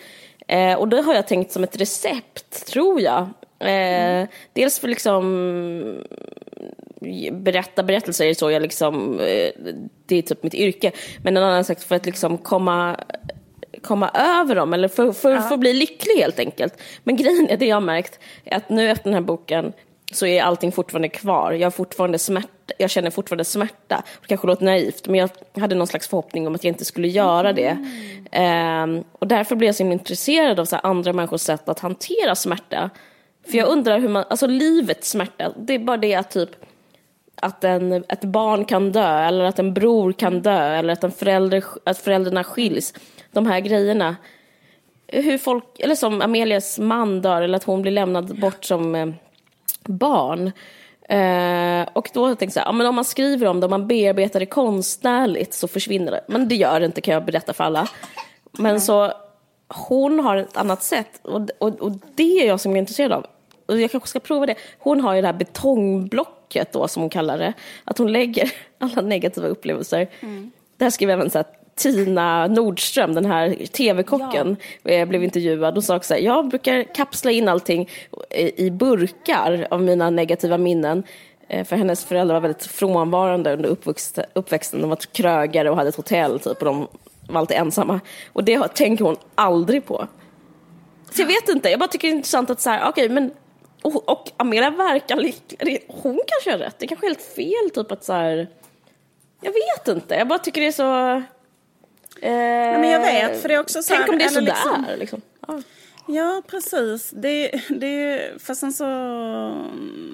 [0.49, 3.21] Eh, och det har jag tänkt som ett recept, tror jag.
[3.59, 6.05] Eh, Dels för liksom
[7.33, 9.51] berätta berättelser är så jag liksom, eh,
[10.07, 10.93] det är typ mitt yrke.
[11.23, 12.97] Men en annan sak för att liksom komma
[13.83, 16.83] komma över dem eller för, för, för att bli lycklig helt enkelt.
[17.05, 19.73] Men grejen är det jag har märkt är att nu efter den här boken
[20.13, 21.53] så är allting fortfarande kvar.
[21.53, 24.03] Jag, har fortfarande smärta, jag känner fortfarande smärta.
[24.21, 27.09] Det kanske låter naivt men jag hade någon slags förhoppning om att jag inte skulle
[27.09, 27.87] göra det.
[28.31, 32.91] Ehm, och därför blev jag så intresserad av så andra människors sätt att hantera smärta.
[33.51, 36.51] För jag undrar hur man, alltså livets smärta, det är bara det att typ
[37.43, 41.11] att en, ett barn kan dö eller att en bror kan dö eller att, en
[41.11, 42.95] förälder, att föräldrarna skiljs.
[43.33, 44.17] De här grejerna.
[45.07, 49.09] Hur folk, eller som Amelias man dör eller att hon blir lämnad bort som eh,
[49.85, 50.53] barn.
[51.09, 53.71] Eh, och då tänkte jag så här, ja, men om man skriver om det, om
[53.71, 56.25] man bearbetar det konstnärligt så försvinner det.
[56.29, 57.89] Men det gör det inte kan jag berätta för alla.
[58.53, 59.13] Men så
[59.69, 63.27] hon har ett annat sätt och, och, och det är jag som är intresserad av.
[63.67, 64.55] Och jag kanske ska prova det.
[64.79, 67.53] Hon har ju det här betongblocket då som hon kallar det.
[67.85, 70.09] Att hon lägger alla negativa upplevelser.
[70.77, 71.47] Det här skrev även så här,
[71.81, 76.83] Tina Nordström, den här tv-kocken, eh, blev intervjuad och sa också så här, jag brukar
[76.95, 77.89] kapsla in allting
[78.31, 81.03] i i burkar av mina negativa minnen.
[81.49, 84.81] Eh, För hennes föräldrar var väldigt frånvarande under uppväxt, uppväxten.
[84.81, 86.87] De var krögare och hade ett hotell typ och de
[87.29, 88.01] var alltid ensamma.
[88.33, 90.09] Och det tänker hon aldrig på.
[91.11, 93.31] Så jag vet inte, jag bara tycker det är intressant att så här, okej men
[93.83, 95.85] och, och Amelia verkar lycklig.
[95.89, 98.49] Hon kanske har rätt, det kanske är helt fel typ att så här.
[99.41, 101.23] Jag vet inte, jag bara tycker det är så...
[102.23, 102.31] Eh,
[102.81, 104.85] men jag vet, för det är också så Tänk här, om det är sådär liksom-
[104.99, 105.21] liksom.
[105.49, 105.63] Ja.
[106.07, 107.11] Ja, precis.
[107.11, 108.87] Det, det fast sen så...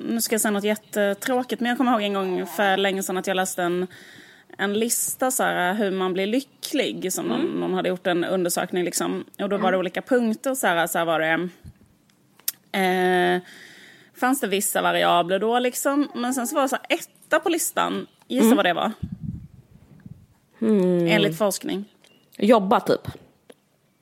[0.09, 3.17] Nu ska jag säga något jättetråkigt, men jag kommer ihåg en gång för länge sedan
[3.17, 3.87] att jag läste en,
[4.59, 7.13] en lista så här, hur man blir lycklig.
[7.13, 9.25] Som någon, någon hade gjort en undersökning liksom.
[9.41, 10.55] Och då var det olika punkter.
[10.55, 11.49] Så här, så här var det...
[12.81, 13.41] Eh,
[14.21, 16.09] fanns det vissa variabler då liksom.
[16.15, 18.07] Men sen så var det så här, etta på listan.
[18.29, 18.93] Gissa vad det var?
[21.09, 21.85] Enligt forskning.
[22.39, 23.09] Jobba typ.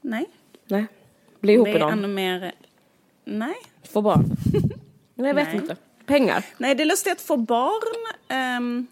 [0.00, 0.26] Nej.
[0.66, 0.86] Nej.
[1.40, 2.52] Bli ihop Det med är ännu mer...
[3.24, 3.54] Nej.
[3.92, 4.24] Få barn.
[5.14, 5.56] Nej, jag vet Nej.
[5.56, 5.76] inte.
[6.06, 6.44] Pengar.
[6.58, 8.12] Nej, det är lustigt att få barn.
[8.28, 8.86] ehm,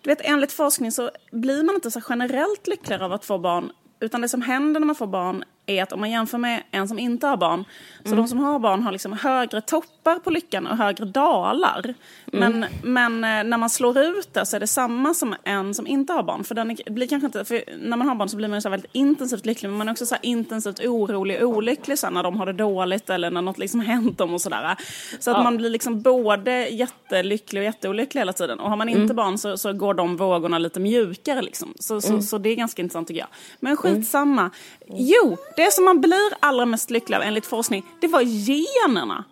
[0.00, 3.72] du vet, enligt forskning så blir man inte så generellt lyckligare av att få barn.
[4.00, 5.44] Utan det som händer när man får barn
[5.78, 7.64] är att om man jämför med en som inte har barn,
[8.04, 11.94] så de som har barn har liksom högre toppar på lyckan och högre dalar.
[12.26, 15.86] Men, men eh, när man slår ut det så är det samma som en som
[15.86, 16.44] inte har barn.
[16.44, 18.68] För, den är, blir kanske inte, för när man har barn så blir man så
[18.68, 22.22] väldigt intensivt lycklig, men man är också så intensivt orolig och olycklig så här, när
[22.22, 24.76] de har det dåligt eller när något liksom hänt dem och sådär.
[25.20, 25.42] Så att Ja.
[25.42, 28.60] man blir liksom både jättelycklig och jätteolycklig hela tiden.
[28.60, 31.74] Och har man inte barn så, så går de vågorna lite mjukare liksom.
[31.78, 33.28] Så, så, så det är ganska intressant tycker jag.
[33.60, 34.50] Men skitsamma.
[34.92, 39.24] Jo, det som man blir allra mest lycklig av enligt forskning, det var generna.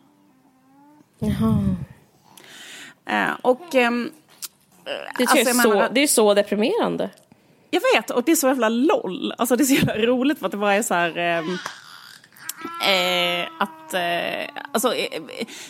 [1.19, 1.75] Jaha.
[3.07, 4.11] Eh, och ehm,
[4.85, 7.11] Det, Alltså, är så, menar- det är så deprimerande.
[7.71, 9.35] Jag vet, och det är så jävla LOL.
[9.39, 11.17] Alltså det är så jävla roligt för att det bara är så här...
[11.19, 11.59] ehm,
[12.85, 13.95] eh, att...
[13.95, 15.23] Eh, alltså, eh,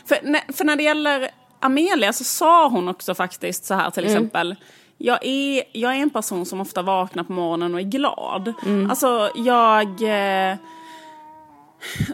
[0.06, 4.04] för, när- för när det gäller Amelia så sa hon också faktiskt så här till
[4.04, 4.56] exempel.
[4.98, 8.52] Jag är, jag är en person som ofta vaknar på morgonen och är glad.
[8.90, 9.88] Alltså jag...
[10.02, 10.56] Eh,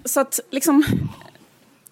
[0.05, 0.85] så att liksom...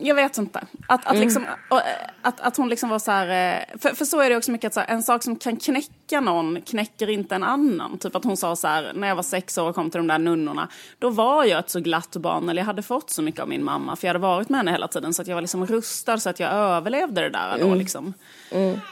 [0.04, 0.60] Jag vet inte.
[0.86, 1.82] Att, att, liksom, och, eh,
[2.22, 3.56] att, att hon liksom var så här...
[3.72, 5.56] eh, För, för så är det också mycket att så här, en sak som kan
[5.56, 7.98] knäcka någon knäcker inte en annan.
[7.98, 10.06] Typ att hon sa så här, när jag var sex år och kom till de
[10.06, 10.68] där nunnorna.
[10.98, 13.64] Då var jag ett så glatt barn, eller jag hade fått så mycket av min
[13.64, 13.96] mamma.
[13.96, 15.14] För jag hade varit med henne hela tiden.
[15.14, 18.14] Så att jag var liksom rustad så att jag överlevde det där då liksom.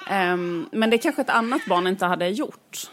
[0.09, 2.91] Ehm, men det kanske ett annat barn inte hade gjort.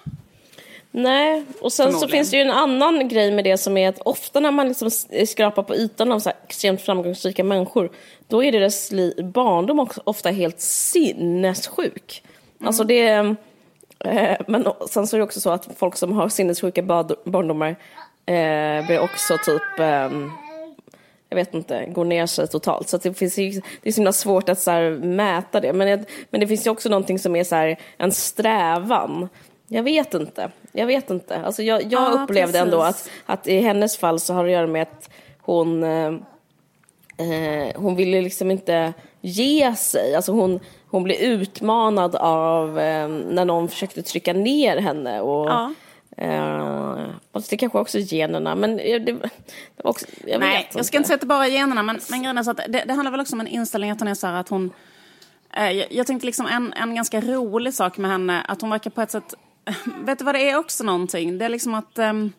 [0.92, 4.00] Nej, och sen så finns det ju en annan grej med det som är att
[4.00, 4.92] ofta när man liksom
[5.28, 7.92] skrapar på ytan av så extremt framgångsrika människor,
[8.28, 8.92] då är deras
[9.24, 12.24] barndom också ofta helt sinnessjuk.
[12.64, 13.36] Alltså det...
[14.00, 16.82] Eh, men sen så är det också så att folk som har sinnessjuka
[17.26, 17.70] barndomar
[18.26, 19.80] eh, blir också typ...
[19.80, 20.32] ehm,
[21.30, 22.90] jag vet inte, går ner sig totalt.
[22.90, 24.72] Så det, finns ju, det är så himla svårt att så
[25.02, 25.74] mäta det.
[25.74, 29.30] Men, men det finns ju också någonting som är så här, en strävan.
[29.68, 30.52] Jag vet inte.
[30.72, 31.42] Jag vet inte.
[31.42, 33.12] Alltså jag jag Ja, upplevde ändå att, precis.
[33.26, 35.10] att i hennes fall så har det att göra med att
[35.42, 36.14] hon, eh,
[37.18, 40.16] eh, hon ville liksom inte ge sig.
[40.16, 45.22] Alltså hon, hon blev utmanad av eh, när någon försökte trycka ner henne.
[45.22, 45.74] Och, Ja.
[46.18, 48.56] eh, fast det kanske också är generna.
[48.56, 49.22] Men det, det var
[49.84, 52.22] också, jag Nej, vet jag ska inte säga att det bara är generna, men, men
[52.22, 54.14] grejen är så att det, det handlar väl också om en inställning att hon är
[54.16, 54.72] så här att hon...
[55.58, 58.90] Eh, jag, jag tänkte liksom en, en ganska rolig sak med henne, att hon verkar
[58.92, 59.34] på ett sätt...
[60.06, 61.38] Vet du vad det är också någonting?
[61.38, 62.00] Det är liksom att...
[62.00, 62.32] ehm,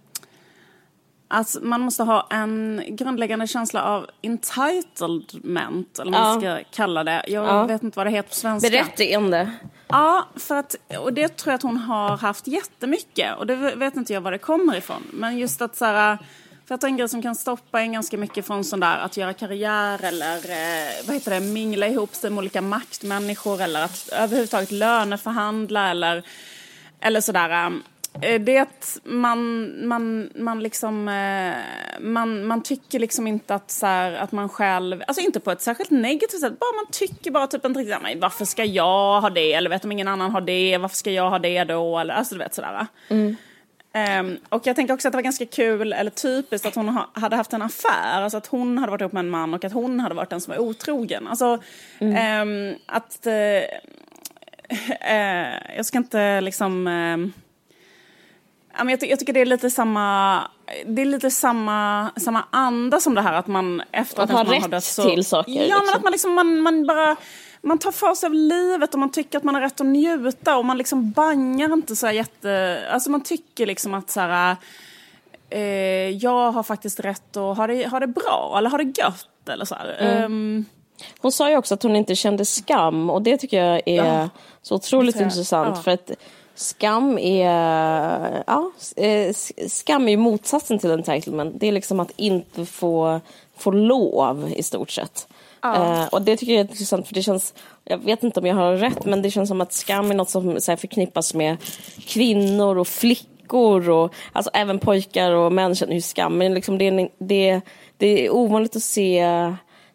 [1.31, 6.57] att man måste ha en grundläggande känsla av entitlement, eller vad man Ja.
[6.57, 7.25] ska kalla det.
[7.29, 7.67] Jag Ja.
[7.67, 8.71] vet inte vad det heter på svenska.
[8.71, 9.51] Berättigande.
[9.89, 13.37] Ja, för att, och det tror jag att hon har haft jättemycket.
[13.39, 15.03] Och det vet inte jag var det kommer ifrån.
[15.13, 16.19] Men just att så här,
[16.67, 19.33] för att en grej som kan stoppa en ganska mycket från sån där att göra
[19.33, 24.71] karriär eller eh, vad heter det, mingla ihop sig med olika maktmänniskor eller att överhuvudtaget
[24.71, 26.23] löneförhandla eller,
[27.01, 27.81] eller sådär.
[28.23, 31.55] eh, Det är att man, man, man liksom, eh,
[32.01, 35.61] man, man tycker liksom inte att, så här, att man själv, alltså inte på ett
[35.63, 39.21] särskilt negativt sätt, bara man tycker bara typ inte riktigt, "Ja, men varför ska jag
[39.21, 39.53] ha det?
[39.53, 41.99] Eller vet om ingen annan har det, varför ska jag ha det då?
[41.99, 42.87] Eller, alltså du vet sådär.
[43.93, 47.11] Ehm, och jag tänker också att det var ganska kul, eller typiskt, att hon ha,
[47.13, 48.23] hade haft en affär.
[48.23, 50.41] Alltså att hon hade varit ihop med en man och att hon hade varit den
[50.41, 51.27] som var otrogen.
[51.29, 51.59] Alltså
[52.01, 53.27] ehm, att...
[53.27, 53.65] Eh, eh,
[55.77, 56.83] jag ska inte liksom...
[56.85, 57.33] men
[58.89, 60.41] jag, jag tycker det är lite samma,
[60.87, 64.47] det är lite samma, samma anda som det här att man efter Att ha man
[64.47, 65.87] rätt har dött så, till saker, Ja, liksom.
[65.87, 67.17] men att man liksom, man, man bara,
[67.63, 70.57] man tar för sig av livet och man tycker att man har rätt att njuta
[70.57, 74.57] och man liksom bangar inte så här jätte, alltså man tycker liksom att så här,
[75.51, 75.61] eh,
[76.11, 79.65] jag har faktiskt rätt att ha det, ha det bra eller ha det gött eller
[79.65, 79.97] så här.
[80.01, 80.25] Mm.
[80.25, 80.65] Ehm,
[81.21, 84.29] Hon sa ju också att hon inte kände skam och det tycker jag är Ja.
[84.63, 85.25] så otroligt jag.
[85.25, 85.83] intressant Ja.
[85.83, 86.11] för att
[86.55, 89.35] skam är, ja, eh,
[89.69, 91.55] skam är ju motsatsen till entitlement.
[91.61, 93.21] Det är liksom att inte få,
[93.57, 95.29] få lov i stort sett.
[95.65, 98.55] Eh, och det tycker jag är intressant för det känns, jag vet inte om jag
[98.55, 101.57] har rätt men det känns som att skam är något som så här, förknippas med
[102.07, 106.39] kvinnor och flickor och alltså även pojkar och män känner ju skam.
[106.39, 107.61] Men liksom det, är, det,
[107.97, 109.25] det är ovanligt att se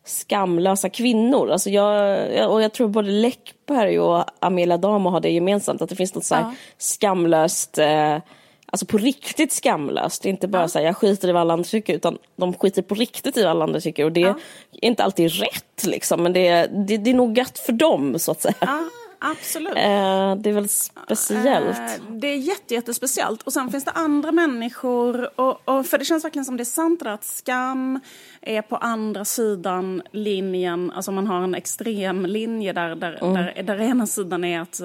[0.05, 1.51] skamlösa kvinnor.
[1.51, 5.95] Alltså jag, och jag tror både Läckberg och Amelia Damo har det gemensamt att det
[5.95, 6.53] finns något så här Ja.
[6.77, 8.17] skamlöst eh,
[8.65, 10.25] Alltså på riktigt skamlöst.
[10.25, 12.95] Inte bara så här, jag skiter i vad alla andra tycker utan de skiter på
[12.95, 14.35] riktigt i vad alla andra tycker och det är
[14.71, 18.31] inte alltid rätt liksom men det är, det, det är nog gött för dem så
[18.31, 18.53] att säga.
[18.59, 18.83] ja,
[19.23, 19.77] absolut.
[19.77, 21.79] Eh, det är väl speciellt.
[21.79, 23.41] Eh, Det är jätte, jättespeciellt.
[23.41, 25.39] Och sen finns det andra människor.
[25.39, 27.99] Och, och, för det känns verkligen som det är sant det där att skam
[28.41, 30.91] är på andra sidan linjen.
[30.91, 34.81] Alltså man har en extrem linje där, där, där, där ena sidan är att,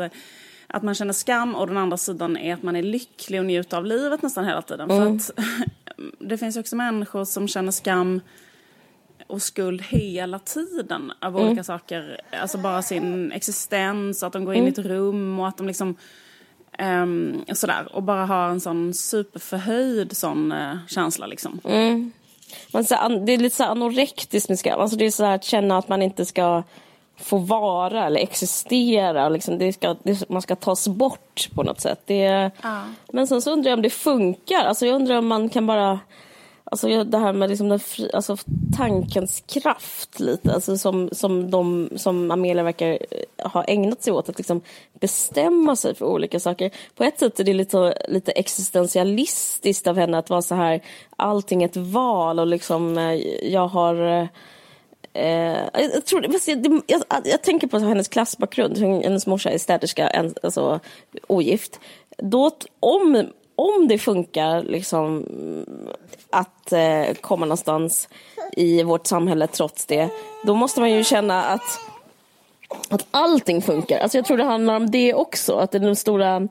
[0.66, 3.76] att man känner skam och den andra sidan är att man är lycklig och njuter
[3.76, 4.88] av livet nästan hela tiden.
[4.88, 5.30] För att
[6.18, 8.20] det finns också människor som känner skam
[9.28, 11.46] och skuld hela tiden av Mm.
[11.48, 12.20] olika saker.
[12.42, 14.90] Alltså bara sin existens, att de går in i ett Mm.
[14.90, 15.96] rum och att de liksom
[16.78, 17.88] ehm, sådär.
[17.92, 21.60] Och bara har en sån superförhöjd sån eh, känsla liksom.
[21.64, 22.12] Mm.
[22.72, 24.80] Man, så, an- det är lite så anorektiskt med skam.
[24.80, 26.62] Alltså det är så här att känna att man inte ska
[27.20, 29.28] få vara eller existera.
[29.28, 32.00] Liksom det ska, det, man ska tas bort på något sätt.
[32.06, 32.82] Det, Ja.
[33.12, 34.64] Men sen så undrar jag om det funkar.
[34.64, 35.98] Alltså jag undrar om man kan bara...
[36.70, 38.36] Alltså det här med liksom den fri, alltså
[38.76, 40.54] tankens kraft lite.
[40.54, 44.28] Alltså som, som, de, som Amelia verkar eh, ha ägnat sig åt.
[44.28, 44.60] Att liksom
[45.00, 46.70] bestämma sig för olika saker.
[46.94, 50.80] På ett sätt är det lite, lite existentialistiskt av henne att vara så här.
[51.16, 53.14] Allting är ett val och liksom eh,
[53.52, 53.94] jag har...
[53.94, 54.26] eh,
[55.12, 58.78] eh jag, tror, jag, jag, jag tänker på hennes klassbakgrund.
[58.78, 60.80] Hennes morsa är städerska, en, alltså
[61.26, 61.80] ogift.
[62.18, 62.50] Då,
[62.80, 63.26] om,
[63.58, 65.26] om det funkar liksom,
[66.30, 68.08] att eh, komma någonstans
[68.52, 70.08] i vårt samhälle trots det,
[70.46, 71.80] då måste man ju känna att
[72.90, 73.98] att allting funkar.
[73.98, 75.56] Alltså jag tror det handlar om det också.
[75.56, 76.48] Att det är den stora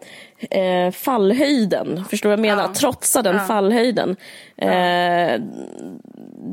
[0.49, 2.05] eh, fallhöjden.
[2.09, 2.69] Förstår du vad jag menar?
[2.69, 2.73] Ja.
[2.73, 4.15] Trotsa den fallhöjden.
[4.57, 5.41] Eh,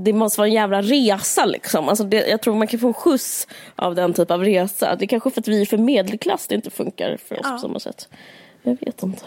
[0.04, 1.88] det måste vara en jävla resa liksom.
[1.88, 4.96] Alltså det, jag tror man kan få en skjuts av den typ av resa.
[4.96, 7.50] Det är kanske för att vi är för medelklass det inte funkar för oss Ja.
[7.50, 8.08] på samma sätt.
[8.62, 9.22] Jag vet inte.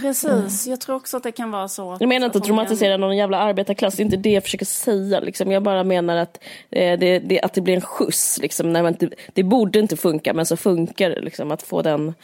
[0.00, 1.92] Precis, jag tror också att det kan vara så.
[1.92, 4.42] Att, Jag menar inte att kan- romantisera någon jävla arbetarklass, det är inte det jag
[4.42, 5.20] försöker säga.
[5.20, 5.50] Liksom.
[5.52, 6.38] Jag bara menar att,
[6.70, 8.38] eh, det, det, att det blir en skjuts.
[8.42, 11.20] Liksom, när man inte, det borde inte funka, men så funkar det.
[11.20, 12.14] Liksom, att få den...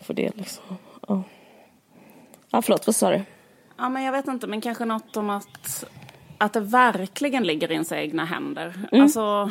[0.00, 0.64] Få det, liksom.
[1.08, 1.22] ja.
[2.50, 3.22] ja, förlåt, vad sa du?
[3.78, 5.84] Ja, men jag vet inte, men kanske något om att,
[6.38, 8.74] att det verkligen ligger i ens egna händer.
[8.92, 9.02] Mm.
[9.04, 9.50] Alltså,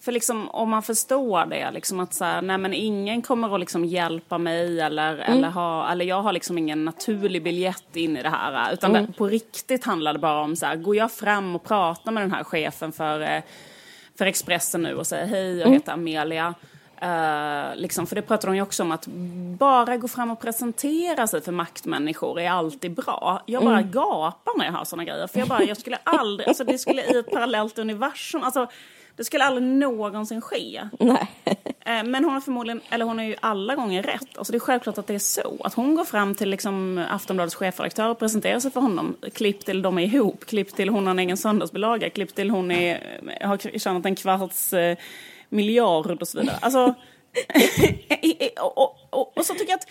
[0.00, 3.60] för liksom om man förstår det, liksom att så här, nej men ingen kommer att
[3.60, 5.38] liksom hjälpa mig eller, Mm.
[5.38, 8.72] eller, ha, eller jag har liksom ingen naturlig biljett in i det här.
[8.72, 9.06] Utan Mm.
[9.06, 12.22] det, på riktigt handlar det bara om så här, går jag fram och pratar med
[12.22, 13.42] den här chefen för, eh,
[14.18, 15.72] för Expressen nu och säger hej, jag Mm.
[15.72, 16.54] heter Amelia.
[17.00, 19.06] Eh, liksom, för det pratar de ju också om att
[19.58, 23.42] bara gå fram och presentera sig för maktmänniskor är alltid bra.
[23.46, 23.90] Jag bara Mm.
[23.90, 25.26] gapar när jag hör sådana grejer.
[25.26, 28.66] För jag bara, jag skulle aldrig, alltså det skulle i ett parallellt universum, alltså
[29.18, 30.88] det skulle aldrig någonsin ske.
[30.98, 31.28] Nej.
[31.80, 34.38] Eh, Men hon har förmodligen, eller hon har ju alla gånger rätt.
[34.38, 35.56] Alltså det är självklart att det är så.
[35.64, 39.16] Att hon går fram till liksom Aftonbladets chefredaktör och presenterar sig för honom.
[39.34, 42.70] Klipp till de är ihop, klipp till hon har en egen söndagsbilaga, klipp till hon
[42.70, 44.96] är, har tjänat en kvarts eh,
[45.48, 46.56] miljard och så vidare.
[46.60, 46.84] Alltså,
[48.60, 49.88] och, och, och, och så tycker jag att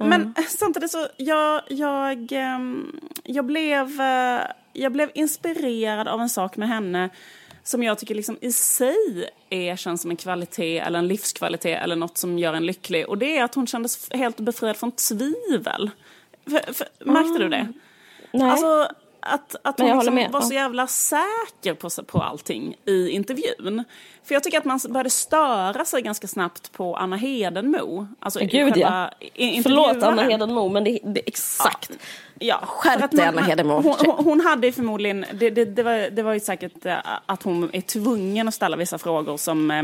[0.00, 4.40] men samtidigt så, jag, jag, ehm, jag, blev, eh,
[4.72, 7.10] jag blev inspirerad av en sak med henne
[7.68, 11.96] som jag tycker liksom i sig är, känns som en kvalitet eller en livskvalitet eller
[11.96, 13.08] något som gör en lycklig.
[13.08, 15.90] Och det är att hon kändes helt befriad från tvivel.
[16.44, 17.72] För, för, märkte du det?
[18.32, 18.50] Nej.
[18.50, 18.88] Alltså
[19.20, 20.30] att, att hon liksom med.
[20.30, 23.84] var så jävla säker på, på allting i intervjun.
[24.24, 28.06] För jag tycker att man började störa sig ganska snabbt på Anna Hedenmo.
[28.20, 29.10] Alltså Gud, ja.
[29.62, 30.02] Förlåt.
[30.02, 31.90] Anna Hedenmo, men det, det exakt.
[32.38, 33.74] Ja, Skärp dig, Anna Hedenmo.
[33.74, 36.96] Hon, hon, hon hade ju förmodligen, det, det, det, var, det var ju säkert eh,
[37.26, 39.82] att hon är tvungen att ställa vissa frågor som, eh,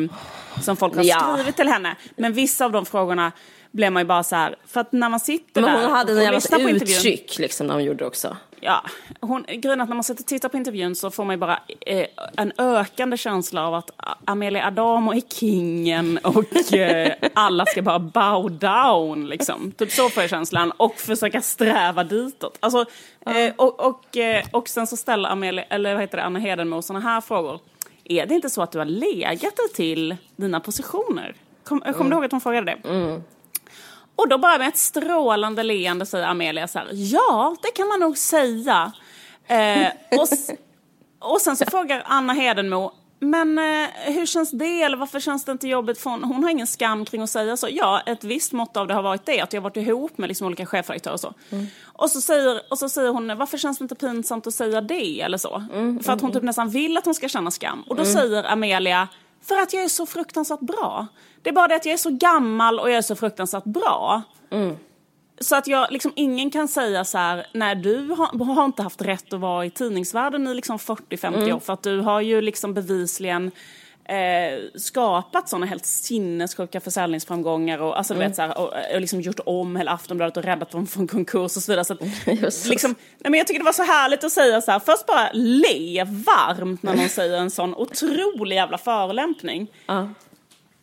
[0.62, 1.32] som folk har Ja.
[1.34, 1.96] skrivit till henne.
[2.16, 3.32] Men vissa av de frågorna
[3.70, 6.12] blev man ju bara så här, för att när man sitter Men där hon hade
[6.14, 6.96] och jävla lyssnar på intervjun.
[6.96, 8.36] uttryck liksom, när hon gjorde det också.
[8.66, 8.84] Ja,
[9.20, 11.60] hon, grejen att när man sitter och tittar på intervjun så får man ju bara
[11.86, 13.90] eh, en ökande känsla av att
[14.24, 19.72] Amelia Adamo är kingen och eh, alla ska bara bow down liksom.
[19.72, 20.70] Typ så får jag känslan.
[20.70, 22.58] Och försöka sträva ditåt.
[22.60, 22.84] Alltså,
[23.26, 26.82] eh, och, och, eh, och sen så ställer Amelia, eller vad heter det, Anna Hedenmo
[26.82, 27.60] sådana här frågor.
[28.04, 31.34] Är det inte så att du har legat dig till dina positioner?
[31.64, 32.88] Kom, Kommer du ihåg att hon frågade det?
[34.16, 38.00] Och då bara med ett strålande leende säger Amelia så här, ja, det kan man
[38.00, 38.92] nog säga.
[39.46, 40.28] Eh, och,
[41.32, 45.52] och sen så frågar Anna Hedenmo, men eh, hur känns det, eller varför känns det
[45.52, 45.98] inte jobbigt?
[45.98, 47.68] För hon, hon har ingen skam kring att säga så.
[47.70, 50.28] Ja, ett visst mått av det har varit det, att jag har varit ihop med
[50.28, 51.34] liksom olika chefredaktörer och så.
[51.84, 55.20] Och, så säger, och så säger hon, varför känns det inte pinsamt att säga det,
[55.20, 55.64] eller så?
[56.02, 57.82] För att hon typ nästan vill att hon ska känna skam.
[57.88, 59.08] Och då säger Amelia,
[59.48, 61.06] för att jag är så fruktansvärt bra.
[61.42, 64.22] Det är bara det att jag är så gammal och jag är så fruktansvärt bra.
[65.40, 69.02] Så att jag, liksom, ingen kan säga så här, nej du har, har inte haft
[69.02, 72.74] rätt att vara i tidningsvärlden i liksom 40-50 år för att du har ju liksom
[72.74, 73.50] bevisligen
[74.04, 79.20] eh, skapat sådana helt sinnessjuka försäljningsframgångar och, alltså, du vet, så här, och, och liksom
[79.20, 81.84] gjort om hela Aftonbladet och räddat dem från konkurs och så vidare.
[81.84, 82.00] Så att,
[82.66, 85.30] liksom, nej, men jag tycker det var så härligt att säga så här, först bara
[85.32, 89.70] le varmt när någon säger en sån otrolig jävla förolämpning.
[89.86, 90.08] Ja.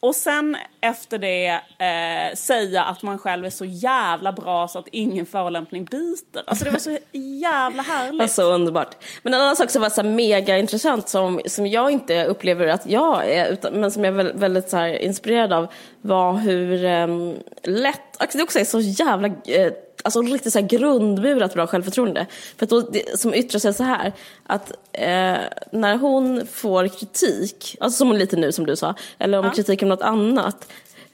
[0.02, 1.48] Och sen efter det
[1.78, 6.44] eh, säga att man själv är så jävla bra så att ingen förolämpning biter.
[6.48, 6.98] Alltså det var så
[7.42, 8.22] jävla härligt.
[8.22, 8.96] Alltså underbart.
[9.24, 12.86] Men en annan sak som var så mega intressant som, som jag inte upplever att
[12.86, 15.68] jag är, utan, men som jag är väldigt, så inspirerad av
[16.02, 19.72] var hur um, lätt, alltså det också är så jävla uh,
[20.04, 22.26] alltså riktigt så här grundmurat bra självförtroende.
[22.58, 25.38] För att då, det, som yttrar sig så här, att eh,
[25.72, 29.52] när hon får kritik, alltså som lite nu som du sa, eller om ja.
[29.52, 30.68] kritik om något annat,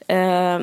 [0.06, 0.60] eh,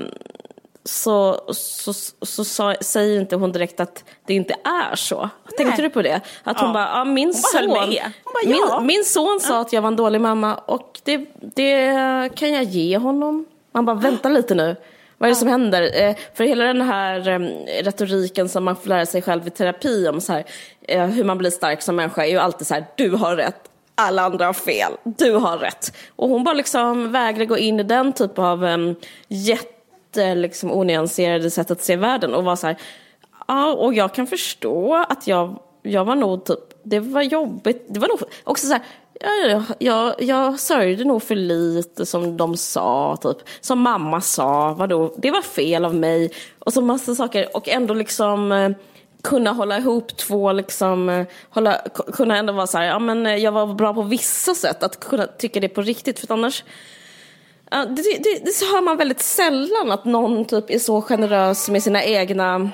[0.83, 5.21] så, så, så, så, säger inte hon direkt att det inte är så.
[5.21, 5.57] Nej.
[5.57, 6.21] Tänkte du på det?
[6.43, 6.73] Att hon ja.
[6.73, 8.03] bara, ja, min, hon son, bara, ja.
[8.45, 12.63] min, min son sa att jag var en dålig mamma och det, det kan jag
[12.63, 13.45] ge honom.
[13.71, 14.75] Man bara, vänta lite nu.
[15.17, 16.01] Vad är det som händer?
[16.01, 17.39] Eh, för hela den här eh,
[17.83, 20.45] retoriken som man får lära sig själv i terapi om så här,
[20.81, 23.69] eh, hur man blir stark som människa är ju alltid så här, du har rätt,
[23.95, 25.95] alla andra har fel, du har rätt.
[26.15, 28.95] Och hon bara liksom vägrar gå in i den typ av um,
[29.27, 32.77] jätte liksom, onyanserade sätt att se världen och vara så här,
[33.47, 37.99] ja, och jag kan förstå att jag, jag var nog typ, det var jobbigt, det
[37.99, 38.81] var nog också så här,
[39.19, 43.37] jag, jag, jag sörjde nog för lite som de sa, typ.
[43.61, 46.31] Som mamma sa, vadå, det var fel av mig.
[46.59, 47.57] Och så massa saker.
[47.57, 48.69] Och ändå liksom eh,
[49.23, 51.81] kunna hålla ihop två, liksom, eh, hålla,
[52.13, 54.83] kunna ändå vara så här, ja men eh, jag var bra på vissa sätt.
[54.83, 56.63] Att kunna tycka det på riktigt, för annars
[57.69, 62.03] det, det, det hör man väldigt sällan att någon typ är så generös med sina
[62.03, 62.69] egna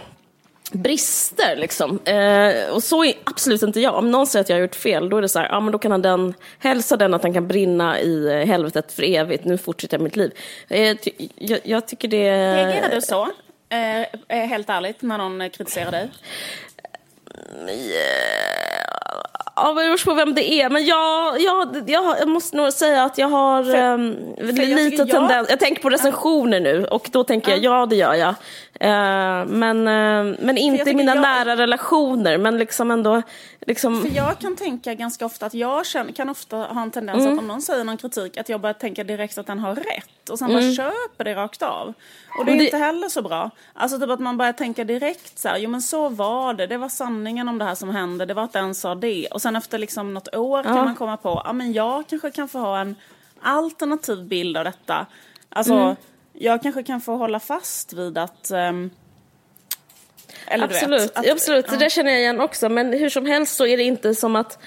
[0.71, 1.99] brister liksom.
[2.05, 3.95] Eh, och så är absolut inte jag.
[3.95, 5.71] Om någon säger att jag har gjort fel, då är det så här, ja men
[5.71, 9.45] då kan han den, hälsa den att han kan brinna i eh, helvetet för evigt,
[9.45, 10.31] nu fortsätter jag mitt liv.
[10.67, 10.97] Eh,
[11.35, 12.55] jag, jag, tycker det...
[12.55, 13.27] Reagerar du så?
[13.69, 16.09] Eh, eh, helt ärligt, när någon kritiserar dig?
[19.55, 20.69] Ja, det beror på vem det är.
[20.69, 25.09] Men jag, jag, jag måste nog säga att jag har för, um, för lite jag
[25.09, 25.49] tendens.
[25.49, 28.35] Jag tänker på recensioner nu och då tänker jag ja, det gör jag.
[28.83, 31.21] Uh, men, uh, men inte i mina jag...
[31.21, 32.37] nära relationer.
[32.37, 33.21] Men liksom ändå.
[33.67, 34.01] Liksom...
[34.01, 37.33] För jag kan tänka ganska ofta att jag känner, kan ofta ha en tendens mm.
[37.33, 40.29] att om någon säger någon kritik att jag börjar tänka direkt att den har rätt
[40.29, 40.61] och sen mm.
[40.61, 41.93] bara köper det rakt av.
[42.39, 42.63] Och det är det...
[42.63, 43.49] inte heller så bra.
[43.73, 46.77] Alltså typ att man börjar tänka direkt så här, jo men så var det, det
[46.77, 49.27] var sanningen om det här som hände, det var att den sa det.
[49.27, 50.73] Och sen efter liksom något år ja.
[50.73, 52.95] kan man komma på, ja men jag kanske kan få ha en
[53.41, 55.05] alternativ bild av detta.
[55.49, 55.95] Alltså, mm.
[56.33, 58.91] Jag kanske kan få hålla fast vid att um,
[60.47, 61.65] absolut, vet, att, absolut.
[61.71, 61.77] Ja.
[61.77, 62.69] det känner jag igen också.
[62.69, 64.59] Men hur som helst så är det inte som att...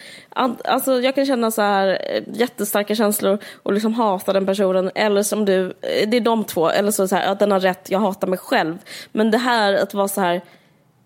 [0.64, 4.90] Alltså jag kan känna så här eh, jättestarka känslor och liksom hata den personen.
[4.94, 6.70] Eller som du, eh, det är de två.
[6.70, 8.78] Eller så, så här, att den har rätt, jag hatar mig själv.
[9.12, 10.40] Men det här att vara så här,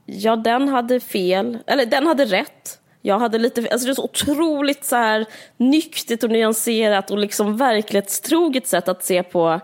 [0.07, 2.79] ja den hade fel, eller den hade rätt.
[3.03, 7.57] Jag hade lite, alltså det är så otroligt så här nyktert och nyanserat och liksom
[7.57, 9.61] verklighetstroget sätt att se på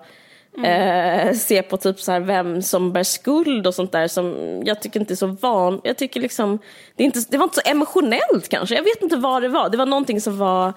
[0.59, 1.29] Mm.
[1.29, 4.83] Eh, se på typ så här vem som bär skuld och sånt där som jag
[4.83, 5.81] tycker inte är så van.
[5.85, 6.59] Jag tycker liksom,
[6.97, 8.75] det, inte, det var inte så emotionellt kanske.
[8.75, 9.69] Jag vet inte vad det var.
[9.69, 10.73] Det var någonting som var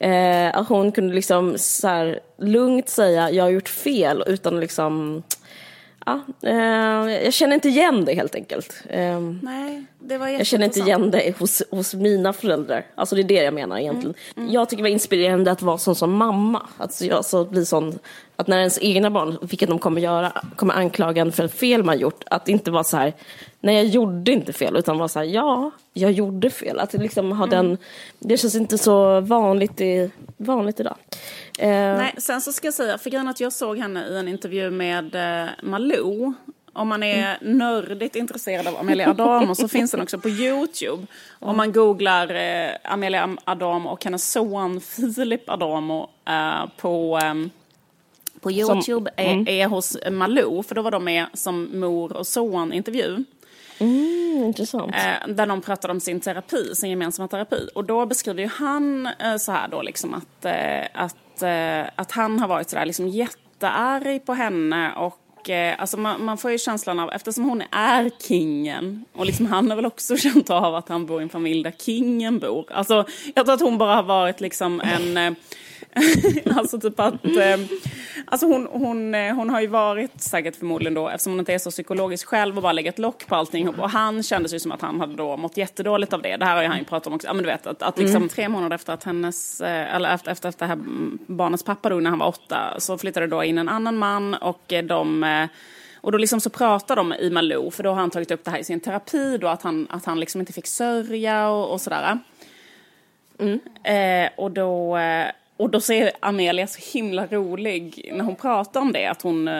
[0.00, 5.22] eh, att hon kunde liksom så här, lugnt säga jag har gjort fel utan liksom
[6.06, 8.82] ja, eh, jag känner inte igen det helt enkelt.
[8.88, 12.86] Eh, Nej, jag känner inte igen det hos, hos mina föräldrar.
[12.94, 14.14] Alltså det är det jag menar egentligen.
[14.36, 14.42] Mm.
[14.42, 14.54] Mm.
[14.54, 16.66] Jag tycker det var inspirerande att vara sån som mamma.
[16.78, 17.98] Att jag så bli sån,
[18.36, 21.98] att när ens egna barn, vilket de kommer göra, kommer anklaga en för fel man
[21.98, 22.24] gjort.
[22.30, 23.12] Att inte vara så här,
[23.60, 26.78] nej jag gjorde inte fel, utan vara så här, ja, jag gjorde fel.
[26.78, 27.50] Att liksom ha mm.
[27.50, 27.78] den,
[28.18, 30.96] det känns inte så vanligt, i, vanligt idag.
[31.58, 31.68] Eh.
[31.68, 34.70] Nej, sen så ska jag säga, för grejen att jag såg henne i en intervju
[34.70, 36.34] med eh, Malou.
[36.72, 41.06] Om man är nördigt intresserad av Amelia Adamo så finns den också på Youtube.
[41.38, 47.34] Om man googlar eh, Amelia Adamo och hennes son Filip Adamo eh, på eh,
[48.40, 49.40] på Youtube som, mm.
[49.40, 53.24] är, är, hos Malou, för då var de med som mor och son intervju.
[53.78, 54.94] Mm, intressant.
[54.94, 57.68] Eh, där de pratade om sin terapi, sin gemensamma terapi.
[57.74, 62.12] Och då beskriver ju han eh, så här då liksom att, eh, att, eh, att
[62.12, 65.18] han har varit sådär liksom jättearg på henne och
[65.48, 69.70] eh, alltså man, man, får ju känslan av, eftersom hon är kingen och liksom han
[69.70, 72.72] har väl också känt av att han bor i en familj där kingen bor.
[72.72, 75.32] Alltså jag tror att hon bara har varit liksom en eh,
[76.56, 77.60] alltså typ att, eh,
[78.24, 81.58] alltså hon, hon, eh, hon har ju varit säkert förmodligen då, eftersom hon inte är
[81.58, 83.68] så psykologisk själv och bara lägger ett lock på allting.
[83.68, 86.36] Och han kändes ju som att han hade då mått jättedåligt av det.
[86.36, 87.26] Det här har ju han ju pratat om också.
[87.26, 88.28] Ja men du vet att, att liksom mm.
[88.28, 90.78] tre månader efter att hennes, eh, eller efter, efter, efter det här
[91.26, 94.72] barnets pappa dog när han var åtta så flyttade då in en annan man och
[94.72, 95.48] eh, de
[96.02, 98.50] och då liksom så pratar de i Malou, för då har han tagit upp det
[98.50, 101.80] här i sin terapi då, att han, att han liksom inte fick sörja och, och
[101.80, 102.18] sådär.
[103.38, 103.60] Mm.
[103.84, 104.98] Eh, och då,
[105.60, 109.54] och då ser Amelia så himla rolig när hon pratar om det, att hon eh,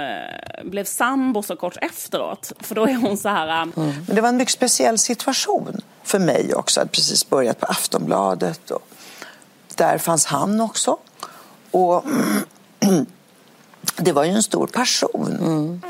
[0.64, 2.53] blev sambo så kort efteråt.
[2.61, 3.62] För då är hon så här...
[3.62, 6.80] eh, Men det var en mycket speciell situation för mig också.
[6.80, 8.70] Jag hade precis börjat på Aftonbladet.
[8.70, 8.82] Och
[9.76, 10.96] där fanns han också.
[11.70, 12.05] Och
[13.96, 15.82] det var ju en stor passion.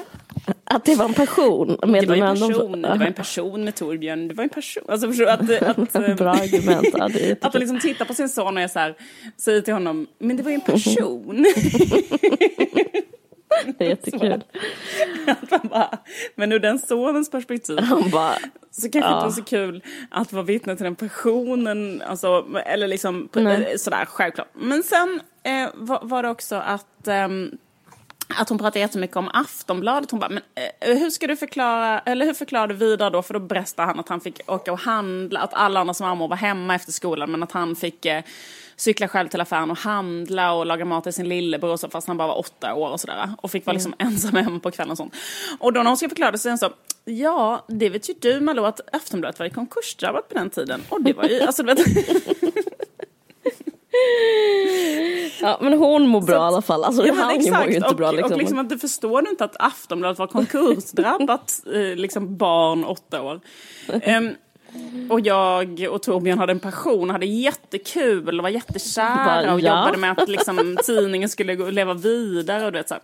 [0.65, 1.79] Att det var en passion.
[1.87, 4.29] Med Det var en de- person, det var en person med Torbjörn.
[4.29, 4.83] Det var en person.
[4.89, 5.27] Alltså förstår?
[5.27, 6.87] Att, att, eh, Bra argument.
[6.99, 8.95] Ja, det att hon liksom tittar på sin son och är så här,
[9.37, 11.45] säger till honom, men det var ju en person.
[13.79, 14.43] Det är jättekul.
[15.51, 15.99] Att bara,
[16.35, 18.35] men ur den sonens perspektiv Han bara,
[18.71, 19.15] så kanske Ja.
[19.17, 23.63] inte var så kul att vara vittne till den personen, alltså, eller liksom Nej.
[23.73, 24.49] eh, sådär självklart.
[24.55, 27.51] Men sen eh, var, var det också att ehm,
[28.37, 30.11] att hon pratade jättemycket om Aftonbladet.
[30.11, 30.43] Hon bara, men
[30.81, 33.23] eh, hur ska du förklara, eller hur förklarar du vidare då?
[33.23, 36.29] För då berättar han att han fick åka och handla, att alla andra som mammor
[36.29, 38.23] var hemma efter skolan, men att han fick eh,
[38.77, 42.17] cykla själv till affären och handla och laga mat till sin lillebror, så fast han
[42.17, 43.31] bara var åtta år och sådär.
[43.39, 45.15] Och fick vara liksom ensam hemma på kvällen och sånt.
[45.59, 46.71] Och då när hon ska förklara det så är hon så,
[47.05, 50.83] ja, det vet ju du Malou att Aftonbladet var i konkursdrabbat på den tiden.
[50.89, 51.87] Och det var ju, alltså du vet,
[55.41, 56.85] ja, men hon mår bra Så i alla fall.
[56.85, 58.13] Alltså, Ja, han mår ju inte och, bra.
[58.13, 58.33] Liksom.
[58.33, 63.41] Och liksom att du förstår inte att Aftonbladet var konkursdrabbat eh, liksom barn åtta år.
[64.03, 64.35] Ehm,
[65.09, 69.79] och jag och Torbjörn hade en passion, hade jättekul och var jättekära och ja.
[69.79, 73.03] jobbade med att liksom, tidningen skulle leva vidare och du vet så här.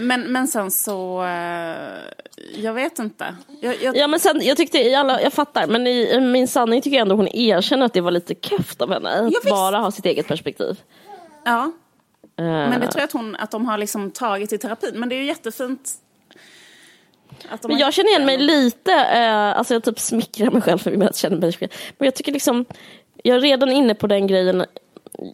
[0.00, 3.36] Men, men sen så, eh, jag vet inte.
[3.60, 6.82] Jag, jag, Ja men sen, jag tyckte alla, jag fattar, men i, i min sanning
[6.82, 9.10] tycker jag ändå hon erkänner att det var lite kefft av henne.
[9.10, 10.80] Att bara ha sitt eget perspektiv.
[11.44, 11.72] ja.
[12.38, 14.90] Eh, Men det tror jag att, hon, att de har liksom tagit i terapin.
[14.94, 15.90] Men det är ju jättefint.
[17.48, 20.78] Att de Men jag känner igen mig lite, eh, alltså jag typ smickrar mig själv
[20.78, 21.70] för att jag känner mig själv.
[21.98, 22.64] Men jag tycker liksom,
[23.22, 24.64] jag är redan inne på den grejen.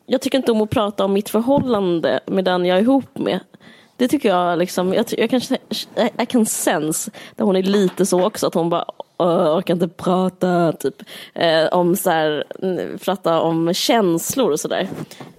[0.07, 3.41] Jag tycker inte om att prata om mitt förhållande med den jag är ihop med.
[3.97, 5.59] Det tycker jag liksom, jag, ty- jag kanske,
[6.23, 8.85] I can sense där hon är lite så också, att hon bara
[9.19, 11.03] orkar inte prata, typ.
[11.35, 12.45] Eh, om så här,
[13.05, 14.89] prata om känslor och sådär.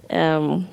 [0.08, 0.64] Ehm,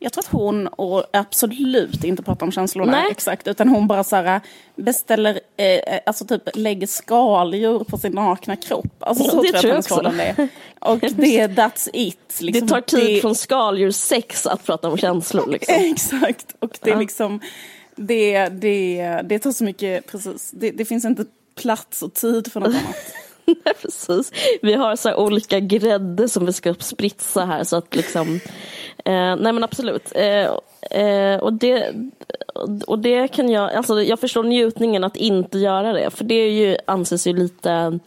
[0.00, 3.08] jag tror att hon och absolut inte pratar om känslorna Nej.
[3.10, 4.40] exakt, utan hon bara så här,
[4.76, 8.86] beställer, eh, alltså typ lägger skaldjur på sin nakna kropp.
[9.00, 10.22] Alltså så Det tror jag tror jag också.
[10.42, 10.48] är.
[10.80, 12.18] Och det, that's it.
[12.40, 12.66] Liksom.
[12.66, 15.46] det tar tid Det- från skaldjurssex att prata om känslor.
[15.50, 15.74] Liksom.
[15.74, 17.00] Exakt, och det är Ja.
[17.00, 17.40] liksom,
[17.96, 21.24] det, det, det tar så mycket, precis, det, det finns inte
[21.54, 22.96] plats och tid för något annat.
[23.64, 24.32] Nej, precis.
[24.62, 28.40] Vi har så här olika grädde som vi ska spritsa här så att liksom
[29.04, 30.12] eh, Nej men absolut.
[30.14, 30.50] Eh,
[31.00, 31.94] eh, och, det,
[32.86, 36.50] och det kan jag, alltså jag förstår njutningen att inte göra det för det är
[36.50, 37.98] ju, anses ju lite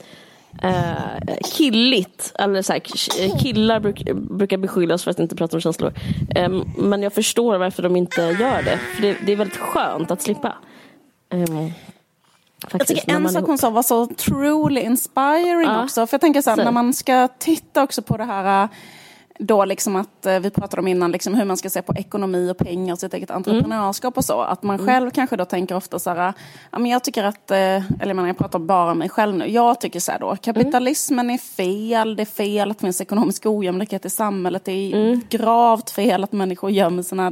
[0.64, 2.32] eh, killigt.
[2.40, 2.82] Eller så här,
[3.22, 5.94] eh, killar bruk, brukar beskyllas för att inte prata om känslor.
[6.36, 8.78] Eh, men jag förstår varför de inte gör det.
[8.96, 10.56] För det, det är väldigt skönt att slippa.
[11.30, 11.72] Ehm.
[12.64, 15.84] Eh, Jag faktiskt, tycker en sak hon sa var så truly inspiring Ja.
[15.84, 16.08] också.
[16.08, 16.66] För jag tänker så här, Säg.
[16.66, 18.70] när man ska titta också på det här, äh,
[19.44, 22.52] då liksom att äh, vi pratade om innan, liksom hur man ska se på ekonomi
[22.52, 24.42] och pengar och sitt eget entreprenörskap och så.
[24.42, 26.34] Att man själv kanske då tänker ofta så här,
[26.72, 27.58] ja men jag tycker att, äh,
[28.02, 29.48] eller jag pratar bara om mig själv nu.
[29.48, 33.46] Jag tycker så här då, kapitalismen är fel, det är fel att det finns ekonomisk
[33.46, 37.32] ojämlikhet i samhället, det är gravt fel att människor gömmer sina,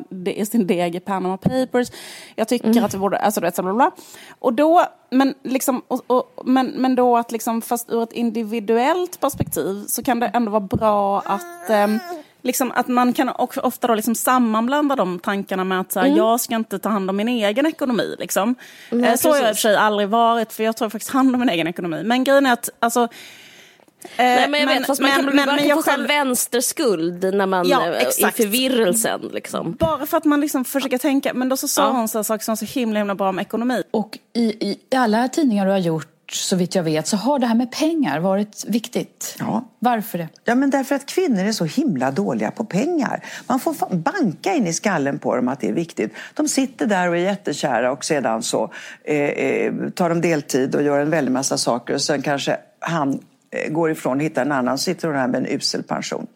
[0.52, 1.88] sin deg i Panama Papers.
[2.36, 3.92] Jag tycker att vi borde, alltså du vet så bla, bla.
[4.40, 9.20] Och då, men, liksom, och, och, men, men då att liksom, fast ur ett individuellt
[9.20, 12.00] perspektiv så kan det ändå vara bra att ehm,
[12.42, 16.40] Liksom att man kan ofta då liksom sammanblanda de tankarna med att så här, jag
[16.40, 18.16] ska inte ta hand om min egen ekonomi.
[18.20, 18.56] Liksom.
[18.92, 21.12] Nej, Eh, så har jag i och för sig aldrig varit, för jag tar faktiskt
[21.12, 22.04] hand om min egen ekonomi.
[22.04, 23.08] Men grejen är att, alltså...
[24.18, 27.34] Nej men jag vet, fast man kan, men, man men kan jag få själv- vänsterskuld
[27.34, 29.76] när man, Ja, eh, i förvirrelsen liksom.
[29.80, 31.90] Bara för att man liksom försöker tänka, men då så sa Ja.
[31.92, 33.84] hon så saker som var så himla, himla bra om ekonomi.
[33.92, 37.48] Och i, i alla tidningar du har gjort, så vitt jag vet, så har det
[37.48, 39.36] här med pengar varit viktigt.
[39.40, 39.66] Ja.
[39.80, 40.28] Varför det?
[40.46, 43.26] Ja, men därför att kvinnor är så himla dåliga på pengar.
[43.48, 46.14] Man får banka in i skallen på dem att det är viktigt.
[46.34, 48.72] De sitter där och är jättekära och sedan så
[49.04, 53.14] eh, eh, tar de deltid och gör en väldig massa saker och sen kanske han
[53.14, 53.20] eh,
[53.52, 56.28] Eh, går ifrån och hittar en annan sitter hon här med en usel pension.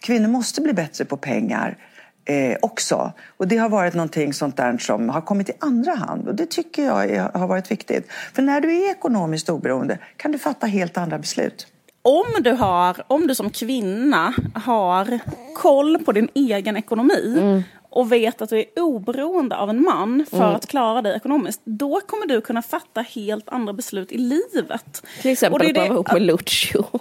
[0.00, 1.76] Kvinnor måste bli bättre på pengar
[2.24, 3.12] eh, också.
[3.36, 6.50] Och det har varit någonting sånt där som har kommit i andra hand och det
[6.50, 8.12] tycker jag är, har varit viktigt.
[8.34, 11.66] För när du är ekonomiskt oberoende kan du fatta helt andra beslut.
[12.02, 15.18] om du, har, om du som kvinna har
[15.54, 17.62] koll på din egen ekonomi Mm
[17.94, 22.00] och vet att du är oberoende av en man för att klara dig ekonomiskt, då
[22.00, 25.02] kommer du kunna fatta helt andra beslut i livet.
[25.22, 26.84] Till exempel det att man det- var ihop med Lucio.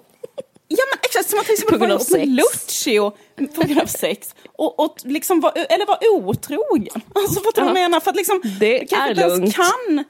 [0.68, 2.28] Ja men exakt, som att till exempel vara ihop med.
[2.28, 3.12] Lucio
[3.56, 4.36] på grund av sex.
[4.56, 5.98] Och, och liksom var, eller vara
[6.30, 7.02] otrogen.
[7.16, 8.00] Alltså fattar du vad jag menar?
[8.00, 9.56] För att liksom, Det du kanske är lugnt.
[9.56, 10.04] kan.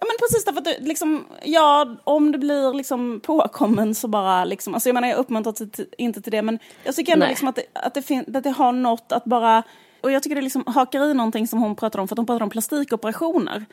[0.00, 4.44] Ja men precis därför att du, liksom, ja om det blir liksom påkommen så bara
[4.44, 7.24] liksom, alltså jag menar jag uppmuntrar till, till, inte till det men jag tycker ändå
[7.24, 7.30] Nej.
[7.32, 9.62] liksom att det, att, det fin, att det har något att bara
[10.00, 12.26] och jag tycker det liksom hakar i någonting som hon pratar om, för att hon
[12.26, 13.64] pratar om plastikoperationer.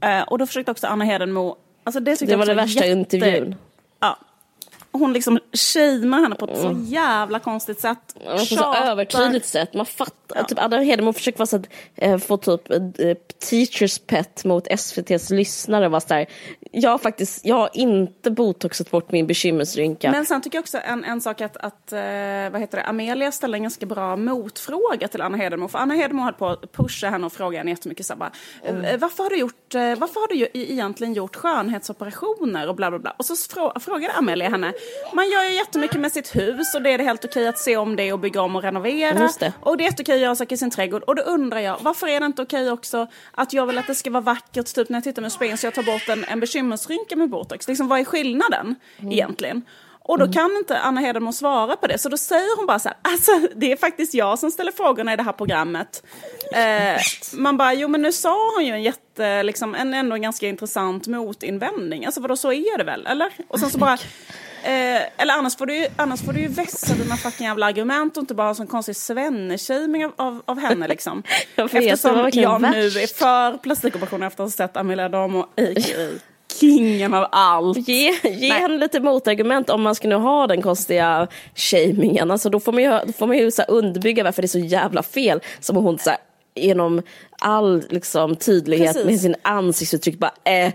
[0.00, 2.30] Eh, och då försökte också Anna Hedenmo, alltså det Mm.
[2.30, 3.54] Det var också det värsta jätte- intervjun.
[4.00, 4.18] Ja.
[4.98, 8.16] Hon liksom shamear henne på ett så jävla konstigt sätt.
[8.24, 8.90] På så Tjatar.
[8.90, 9.74] övertydligt sätt.
[9.74, 10.42] Man fattar.
[10.42, 12.78] Typ Anna Hedemo försöker vara så att, eh, få typ eh,
[13.50, 15.88] teachers pet mot SVTs lyssnare.
[15.88, 16.26] Var så här,
[16.72, 20.10] jag, har faktiskt, jag har inte botoxat bort min bekymmersrynka.
[20.10, 21.98] Men sen tycker jag också en, en sak att, att eh,
[22.52, 25.68] vad heter det, Amelia ställde en ganska bra motfråga till Anna Hedenmo.
[25.68, 28.06] För Anna Hedenmo höll på att pusha henne och fråga henne jättemycket.
[28.06, 28.32] Så här, bara,
[28.64, 32.98] eh, varför, har du gjort, varför har du ju egentligen gjort skönhetsoperationer och bla bla
[32.98, 33.14] bla.
[33.16, 34.72] Och så frå, frågade Amelia henne.
[35.14, 37.76] Man gör ju jättemycket med sitt hus och det är det helt okej att se
[37.76, 39.30] om det och bygga om och renovera.
[39.40, 39.52] Det.
[39.60, 41.02] Och det är jätteokej att göra saker i sin trädgård.
[41.02, 43.94] Och då undrar jag, varför är det inte okej också att jag vill att det
[43.94, 46.40] ska vara vackert, typ när jag tittar med spegeln så jag tar bort en, en
[46.40, 47.68] bekymmersrynka med botox.
[47.68, 49.62] Liksom, vad är skillnaden egentligen?
[50.08, 52.88] Och då kan inte Anna Hedenmo svara på det, så då säger hon bara så
[52.88, 56.02] här, alltså det är faktiskt jag som ställer frågorna i det här programmet.
[56.52, 57.00] Eh,
[57.32, 60.48] man bara, jo men nu sa hon ju en jätte, liksom, en ändå en ganska
[60.48, 62.06] intressant motinvändning.
[62.06, 63.32] Alltså vadå, så är det väl, eller?
[63.48, 63.98] Och sen så bara,
[64.66, 68.16] eh, eller annars får, du ju, annars får du ju vässa dina fucking jävla argument
[68.16, 69.58] och inte bara ha en sån konstig svenne
[70.04, 71.22] av, av, av henne liksom.
[71.56, 72.96] Jag vet, Eftersom jag nu värst.
[72.96, 76.18] är för plastikoperationer efter att ha sett Amelia Adamo, a.k.a.
[76.60, 77.88] kingen av allt.
[77.88, 78.50] Ge, ge Nej.
[78.50, 82.30] henne lite motargument om man ska nu ha den konstiga shamingen.
[82.30, 84.58] Alltså då får man ju, då får man ju så underbygga varför det är så
[84.58, 85.40] jävla fel.
[85.60, 86.18] Som hon så här,
[86.54, 87.02] genom
[87.38, 89.06] all liksom, tydlighet Precis.
[89.06, 90.72] med sin ansiktsuttryck bara eh,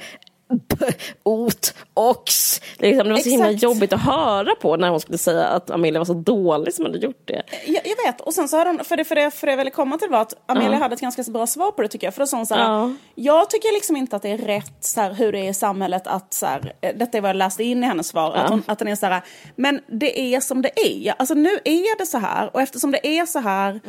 [1.24, 2.62] ot, ox.
[2.78, 3.64] Liksom, det var så himla Exakt.
[3.64, 6.98] jobbigt att höra på när hon skulle säga att Amelia var så dålig som hade
[6.98, 7.42] gjort det.
[7.66, 9.58] Jag, jag vet, och sen så hade hon, för det, för det, för det jag
[9.58, 12.14] ville komma till var att Amelia hade ett ganska bra svar på det tycker jag.
[12.14, 12.94] För då sa hon så här, Ja.
[13.16, 16.08] jag tycker liksom inte att det är rätt så här, hur det är i samhället
[16.08, 18.64] att så här, eh, detta är vad jag läste in i hennes svar, att, hon,
[18.66, 19.22] att den är så här,
[19.56, 21.14] men det är som det är.
[21.18, 23.80] Alltså nu är det så här och eftersom det är så här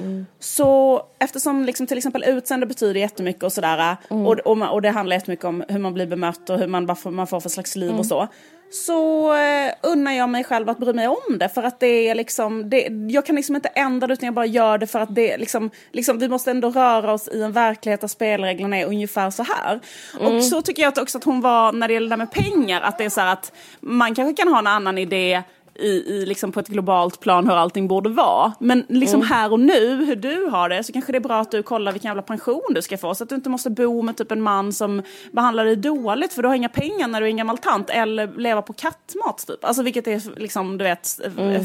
[0.41, 4.91] så, eftersom liksom till exempel utseende betyder jättemycket och sådär och, och, man- och det
[4.91, 7.77] handlar jättemycket om hur man blir bemött och hur man, får- man får för slags
[7.77, 8.29] liv och så.
[8.71, 12.15] Så eh, unnar jag mig själv att bry mig om det för att det är
[12.15, 15.15] liksom, det, jag kan liksom inte ändra det utan jag bara gör det för att
[15.15, 19.31] det liksom, liksom vi måste ändå röra oss i en verklighet där spelreglerna är ungefär
[19.31, 19.81] så här.
[20.21, 22.81] Och så tycker jag också att hon var när det gäller det där med pengar,
[22.81, 25.43] att det är så här att man kanske kan ha en annan idé
[25.75, 28.53] i, i liksom på ett globalt plan hur allting borde vara.
[28.59, 31.51] Men liksom här och nu, hur du har det, så kanske det är bra att
[31.51, 33.15] du kollar vilken jävla pension du ska få.
[33.15, 35.03] Så att du inte måste bo med typ en man som
[35.33, 37.91] behandlar dig dåligt för du har inga pengar när du är en gammal tant.
[37.91, 39.65] Eller leva på kattmat typ.
[39.65, 41.19] Alltså vilket är liksom, du vet,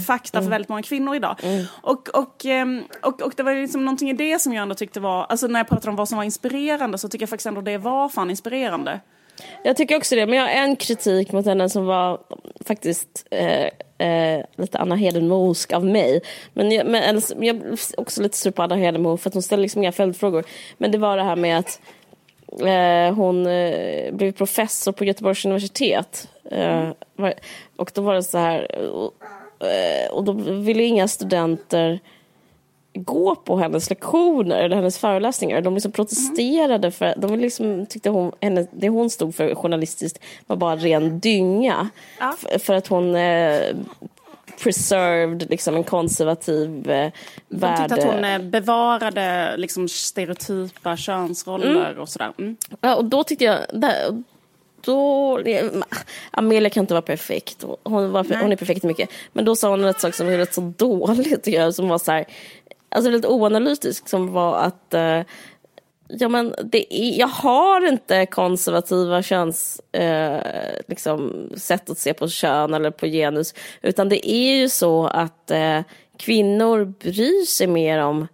[0.07, 1.35] fakta för väldigt många kvinnor idag.
[1.81, 4.99] Och, och, ehm, och, och det var liksom någonting i det som jag ändå tyckte
[4.99, 7.61] var, alltså när jag pratar om vad som var inspirerande så tycker jag faktiskt ändå
[7.61, 8.99] det var fan inspirerande.
[9.63, 12.19] Jag tycker också det, men jag har en kritik mot henne som var
[12.65, 13.69] faktiskt eh,
[14.07, 16.21] eh, lite Anna Hedenmosk av mig.
[16.53, 19.43] Men jag, men, eller, jag är också lite sur på Anna Hedenmo för att hon
[19.43, 20.45] ställer liksom inga följdfrågor.
[20.77, 21.81] Men det var det här med att
[22.61, 26.27] eh, hon eh, blev professor på Göteborgs universitet.
[26.51, 26.89] Eh,
[27.75, 29.13] och då var det så här, och,
[29.67, 31.99] eh, och då ville inga studenter
[33.03, 35.61] gå på hennes lektioner eller hennes föreläsningar.
[35.61, 40.55] De liksom protesterade för de liksom tyckte hon, henne, det hon stod för journalistiskt var
[40.55, 41.89] bara ren dynga.
[42.19, 42.35] Ja.
[42.43, 43.61] F- för att hon eh,
[44.63, 47.11] preserved liksom en konservativ eh,
[47.49, 47.89] De värld.
[47.89, 52.33] tyckte att hon eh, bevarade liksom stereotypa könsroller och sådär.
[52.37, 52.55] Mm.
[52.81, 53.59] Ja, och då tyckte jag...
[53.73, 54.23] Där,
[54.81, 55.39] då,
[56.31, 57.63] Amelia kan inte vara perfekt.
[57.83, 59.09] Hon, var, hon är perfekt mycket.
[59.33, 61.97] Men då sa hon en sak som var rätt så dåligt tycker jag, som var
[61.97, 62.25] så här,
[62.89, 65.21] alltså lite oanalytisk, som var att eh,
[66.09, 70.39] Ja, men det är, jag har inte konservativa köns, eh,
[70.87, 73.53] liksom, sätt att se på kön eller på genus.
[73.81, 75.81] Utan det är ju så att eh,
[76.17, 78.27] kvinnor bryr sig mer om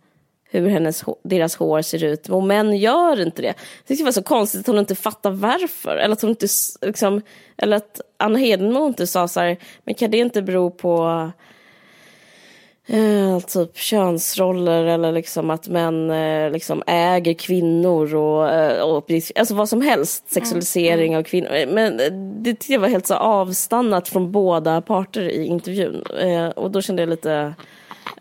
[0.50, 2.30] hur hennes, deras hår ser ut.
[2.30, 3.54] Och män gör inte det.
[3.88, 5.96] Det var så konstigt att hon inte fattar varför.
[5.96, 6.48] Eller att, hon inte,
[6.82, 7.22] liksom,
[7.58, 11.32] eller att Anna Hedenmo inte sa så här, men kan det inte bero på
[12.88, 19.56] Eh, typ könsroller eller liksom att män eh, liksom äger kvinnor och, eh, och alltså
[19.56, 21.74] vad som helst, sexualisering av kvinnor.
[21.74, 26.04] Men eh, det tyckte jag var helt så avstannat från båda parter i intervjun.
[26.20, 27.54] Eh, och då kände jag lite,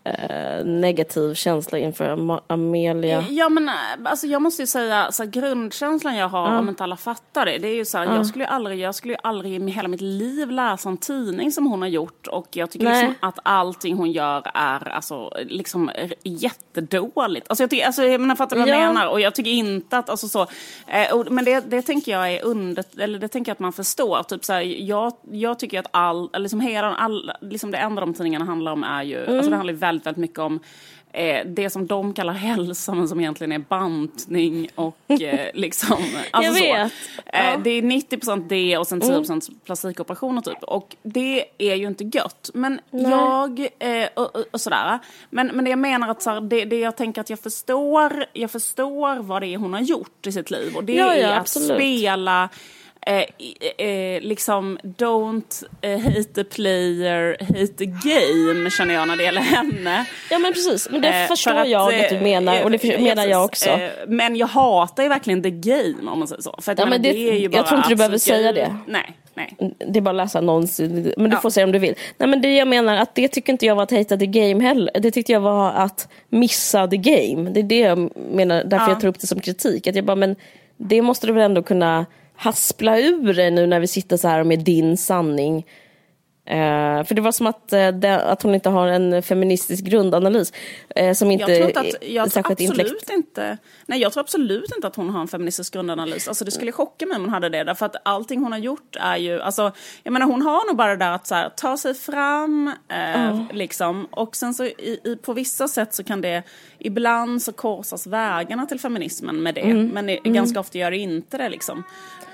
[0.03, 3.25] eh, negativ känsla inför Am Amelia.
[3.29, 3.73] Ja men eh,
[4.05, 7.57] alltså jag måste ju säga, så här, grundkänslan jag har, om inte alla fattar det,
[7.57, 9.87] det är ju så här, jag skulle ju aldrig, jag skulle ju aldrig i hela
[9.87, 13.05] mitt liv läsa en tidning som hon har gjort och jag tycker Nej.
[13.07, 15.91] liksom att allting hon gör är alltså liksom
[16.23, 17.49] jättedåligt.
[17.49, 18.87] Alltså jag, tycker, alltså jag menar, fattar vad jag Ja.
[18.87, 19.07] menar?
[19.07, 20.41] Och jag tycker inte att, alltså så,
[20.87, 23.73] eh, och, men det, det tänker jag är under, eller det tänker jag att man
[23.73, 24.23] förstår.
[24.23, 28.13] Typ så här, jag, jag tycker att all, liksom hela, all, liksom det enda de
[28.13, 30.59] tidningarna handlar om är ju, alltså det handlar ju väldigt, väldigt mycket om
[31.13, 35.97] eh, det som de kallar hälsa men som egentligen är bantning och eh, liksom...
[36.31, 36.63] Alltså Jag så.
[36.63, 36.91] vet.
[37.25, 40.63] Eh, det är 90% det och sen 10% plastikoperationer typ.
[40.63, 42.49] Och det är ju inte gött.
[42.53, 44.99] Men jag, eh, och, och, och sådär.
[45.29, 48.25] Men, men det jag menar att så här, det, det jag tänker att jag förstår,
[48.33, 50.75] jag förstår vad det är hon har gjort i sitt liv.
[50.75, 51.77] Och det Ja, ja, är att absolut.
[51.77, 52.49] spela
[53.05, 59.23] Eh, eh, liksom don't eh, hate the player, hate the game känner jag när det
[59.23, 60.05] gäller henne.
[60.31, 62.97] Ja men precis, men det förstår för att, jag att du menar och det för,
[62.99, 63.79] menar jag också.
[64.07, 66.55] Men jag hatar ju verkligen the game om man säger så.
[66.61, 68.17] För att Ja, jag, men det- det är ju jag bara tror inte du behöver
[68.17, 68.75] säga det.
[68.87, 69.55] Nej, nej.
[69.87, 71.39] Det är bara att läsa annons, men du Ja.
[71.41, 71.95] får säga om du vill.
[72.17, 74.63] Nej men det jag menar, att det tycker inte jag var att hata the game
[74.63, 74.91] heller.
[74.99, 77.49] Det tyckte jag var att missa the game.
[77.49, 78.91] Det är det jag menar, därför Ja.
[78.91, 79.87] jag tar upp det som kritik.
[79.87, 80.35] Att jag bara, men
[80.77, 82.05] det måste du väl ändå kunna
[82.35, 85.65] haspla ur dig nu när vi sitter så här med din sanning.
[86.45, 90.53] Eh, för det var som att, eh, det, att hon inte har en feministisk grundanalys.
[90.95, 93.09] eh, som inte Jag tror, inte att, jag tror absolut intellekt.
[93.09, 96.27] inte, nej jag tror absolut inte att hon har en feministisk grundanalys.
[96.27, 97.63] Alltså det skulle chocka mig om hon hade det.
[97.63, 99.71] Därför att allting hon har gjort är ju, alltså,
[100.03, 103.41] jag menar hon har nog bara det där att så här, ta sig fram, eh,
[103.51, 104.05] liksom.
[104.11, 106.43] Och sen så i, i, på vissa sätt så kan det,
[106.79, 109.61] ibland så korsas vägarna till feminismen med det.
[109.61, 109.87] Mm.
[109.87, 111.83] Men det, ganska ofta gör det inte det liksom.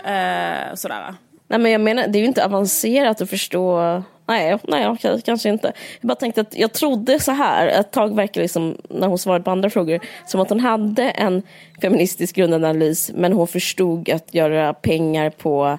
[0.04, 1.16] Eh, sådär.
[1.48, 3.80] Nej men jag menar, det är ju inte avancerat att förstå.
[4.28, 5.74] Nej, nej okej, kanske inte.
[6.02, 9.44] Jag bara tänkte att jag trodde så här, ett tag verkar liksom, när hon svarade
[9.44, 11.42] på andra frågor, som att hon hade en
[11.82, 15.78] feministisk grundanalys, men hon förstod att göra pengar på,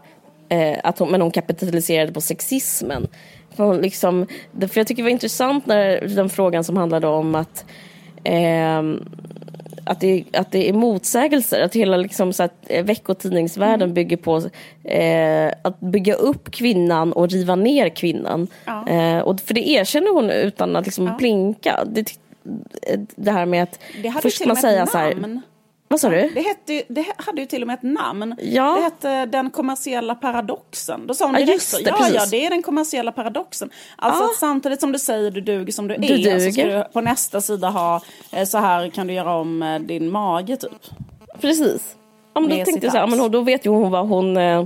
[0.49, 3.09] eh, att hon, men hon kapitaliserade på sexismen.
[3.57, 4.27] För, hon liksom,
[4.61, 7.65] för jag tycker det var intressant när den frågan som handlade om att
[8.25, 8.83] eh,
[9.91, 11.61] att det, att det är motsägelser.
[11.63, 13.95] Att hela liksom, så att, eh, veckotidningsvärlden Mm.
[13.95, 14.37] bygger på
[14.85, 18.47] eh, att bygga upp kvinnan och riva ner kvinnan.
[18.65, 18.89] Ja.
[18.89, 21.85] Eh, och för det erkänner hon utan att liksom blinka.
[21.87, 22.13] Det,
[23.17, 25.41] det här med att Det först man säga så här.
[25.93, 26.31] Vad sa du?
[26.35, 28.35] Det, hette, det hade ju till och med ett namn.
[28.43, 28.75] Ja.
[28.77, 31.07] Det hette Den kommersiella paradoxen.
[31.07, 32.15] Då sa hon Ja, direkt det, ja, precis.
[32.15, 33.71] ja, det är den kommersiella paradoxen.
[33.97, 34.31] Alltså Ja.
[34.31, 36.79] att samtidigt som du säger du duger som du, Du är, så ska duger.
[36.79, 38.01] du på nästa sida ha
[38.33, 40.71] eh, så här kan du göra om eh, din mage typ.
[41.41, 41.97] Precis.
[42.35, 44.37] Ja, men då tänkte jag så här, men då vet ju hon vad hon...
[44.37, 44.65] eh,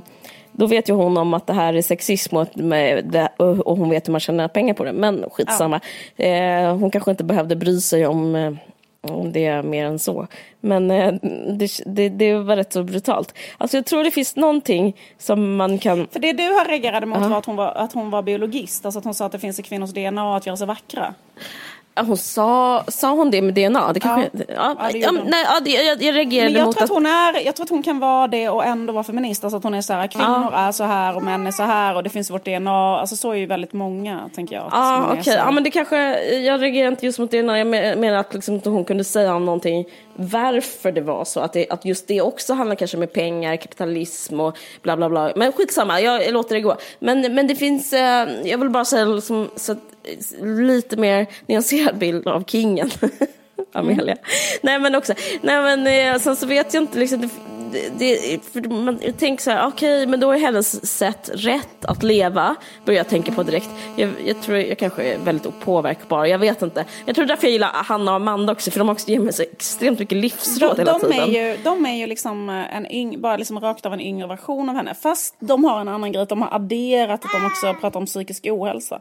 [0.52, 3.28] Då vet ju hon om att det här är sexism och, det,
[3.66, 4.92] hon vet hur man tjänar pengar på det.
[4.92, 5.80] Men skitsamma.
[6.16, 8.56] Eh, hon kanske inte behövde bry sig om,
[9.10, 10.26] om det mer än så.
[10.60, 11.14] Men eh,
[11.58, 13.34] det, det, det var rätt så brutalt.
[13.58, 16.06] Alltså jag tror det finns någonting som man kan...
[16.06, 18.84] För det du har reagerade mot var att hon var, att hon var biologist.
[18.84, 21.14] Alltså att hon sa att det finns i kvinnors DNA att göra sig vackra.
[21.96, 23.92] Hon sa, sa hon det med DNA?
[23.92, 24.76] Det kanske, ja.
[24.78, 27.06] Ja, det Ja, nej, ja, det, jag, jag reagerade Men jag mot tror, att hon
[27.06, 29.44] är, jag tror att hon kan vara det och ändå vara feminist.
[29.44, 31.96] Alltså att hon är så här, kvinnor är så här och män är så här
[31.96, 32.98] och det finns vårt DNA.
[33.00, 34.68] Alltså så är ju väldigt många, tänker jag.
[34.70, 35.24] Ja, okej.
[35.24, 35.30] så.
[35.30, 38.54] Ja, men det kanske, jag reagerar inte just mot när Jag men- menar att liksom
[38.54, 39.84] inte hon kunde säga om någonting
[40.16, 41.40] varför det var så.
[41.40, 45.32] Att, det, att just det också handlar kanske med pengar, kapitalism och bla bla bla.
[45.36, 46.76] Men skitsamma, jag, jag låter det gå.
[46.98, 49.78] Men, men det finns, eh, jag vill bara säga liksom, så att,
[50.42, 52.90] lite mer nyanserad bild av kingen.
[53.72, 54.16] Amelia.
[54.62, 57.30] Nej men också, nej men eh, sen så vet jag inte liksom,
[57.98, 62.98] det, man tänker så här, okej men då är hennes sätt rätt att leva, börjar
[62.98, 63.70] jag tänka på direkt.
[63.96, 66.84] Jag, jag tror jag kanske är väldigt opåverkbar, jag vet inte.
[67.06, 69.42] Jag tror därför jag gillar Hanna och Amanda också, för de också ger mig så
[69.42, 71.34] extremt mycket livsråd de, hela de, tiden.
[71.34, 74.26] är ju, de är ju liksom eh, en yng, bara liksom rakt av en yngre
[74.26, 74.94] version av henne.
[74.94, 78.46] Fast de har en annan grej, de har adderat att de också pratar om psykisk
[78.50, 79.00] ohälsa.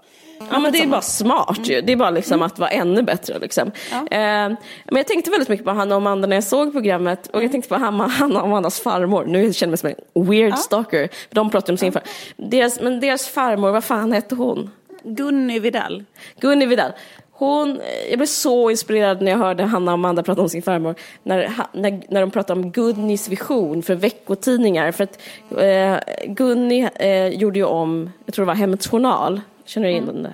[0.51, 1.81] Ja men det är bara smart ju.
[1.81, 2.45] Det är bara liksom Mm.
[2.45, 3.71] att vara ännu bättre liksom.
[3.91, 4.57] Eh, men
[4.95, 7.69] jag tänkte väldigt mycket på Hanna och Amanda när jag såg programmet och jag tänkte
[7.69, 8.05] på Hanna,
[8.41, 9.25] och Amandas farmor.
[9.25, 11.07] Nu känner jag mig som en weird stalker.
[11.07, 12.07] För de pratar om sin farmor.
[12.37, 14.69] Deras, men deras farmor, vad fan hette hon?
[15.03, 16.03] Gunny Videll.
[16.39, 16.91] Gunni Vidal.
[17.31, 20.95] Hon, jag blev så inspirerad när jag hörde Hanna och Amanda prata om sin farmor.
[21.23, 24.91] När, när, när de pratade om Gunnis vision för veckotidningar.
[24.91, 25.19] För att
[25.57, 25.97] eh,
[26.27, 29.41] Gunni eh, gjorde ju om, jag tror det var Hemmets Journal.
[29.65, 30.33] Känner du in den där?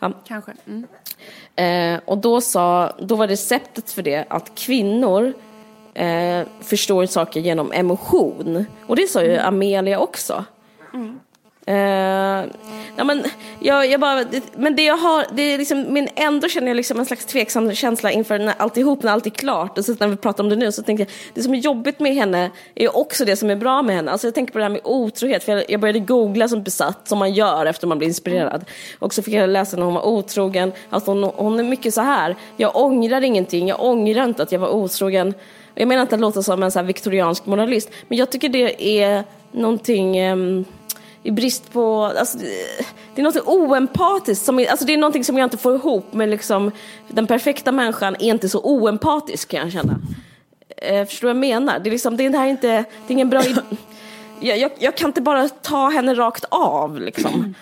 [0.00, 0.12] Ja.
[0.28, 0.52] Kanske.
[0.66, 0.86] Mm.
[1.56, 5.32] Eh, och då, sa, då var receptet för det att kvinnor
[5.94, 8.66] eh, förstår saker genom emotion.
[8.86, 10.44] Och det sa ju Amelia också.
[11.68, 12.44] Uh,
[12.96, 13.24] ja, men,
[13.60, 16.76] jag, jag bara, det, men det jag har, det är liksom, men ändå känner jag
[16.76, 19.78] liksom en slags tveksam känsla inför när alltihop, när allt är klart.
[19.78, 22.00] Och så när vi pratar om det nu så tänkte jag, det som är jobbigt
[22.00, 24.10] med henne är också det som är bra med henne.
[24.10, 27.08] Alltså jag tänker på det här med otrohet, för jag, jag började googla som besatt,
[27.08, 28.64] som man gör efter man blir inspirerad.
[28.98, 32.00] Och så fick jag läsa när hon var otrogen, alltså hon, hon är mycket så
[32.00, 35.34] här, jag ångrar ingenting, jag ångrar inte att jag var otrogen.
[35.74, 39.24] Jag menar inte att låta som en så viktoriansk moralist, men jag tycker det är
[39.52, 40.64] någonting um,
[41.22, 42.38] i brist på, alltså,
[43.14, 46.28] det är något oempatiskt, som, alltså, det är någonting som jag inte får ihop med
[46.28, 46.70] liksom,
[47.08, 49.98] den perfekta människan är inte så oempatisk kan jag känna.
[50.76, 51.78] Eh, förstår du vad jag menar?
[51.78, 53.42] Det är, liksom, det här är inte, det är ingen bra
[54.40, 57.54] jag, jag, jag, kan inte bara ta henne rakt av liksom.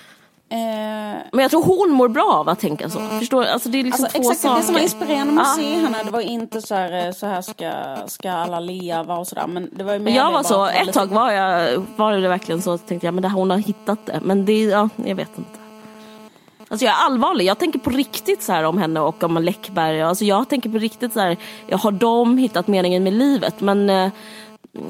[0.53, 2.99] Eh, men jag tror hon mår bra av att tänka så.
[2.99, 3.19] Mm.
[3.19, 4.61] Förstår Alltså det är liksom alltså, två exakt, saker.
[4.61, 7.27] Det som var inspirerande med att se henne, det var inte så här, eh, så
[7.27, 7.73] här ska,
[8.07, 9.47] ska alla leva och sådär.
[9.47, 12.63] Men det var ju mer jag var så, ett tag var, jag, var det verkligen
[12.63, 14.21] så, tänkte jag, men det, hon har hittat det.
[14.23, 15.59] Men det, ja, jag vet inte.
[16.69, 20.03] Alltså jag är allvarlig, jag tänker på riktigt så här om henne och om Läckberg.
[20.03, 21.37] Alltså jag tänker på riktigt så här,
[21.71, 23.61] har de hittat meningen med livet?
[23.61, 24.11] Men eh,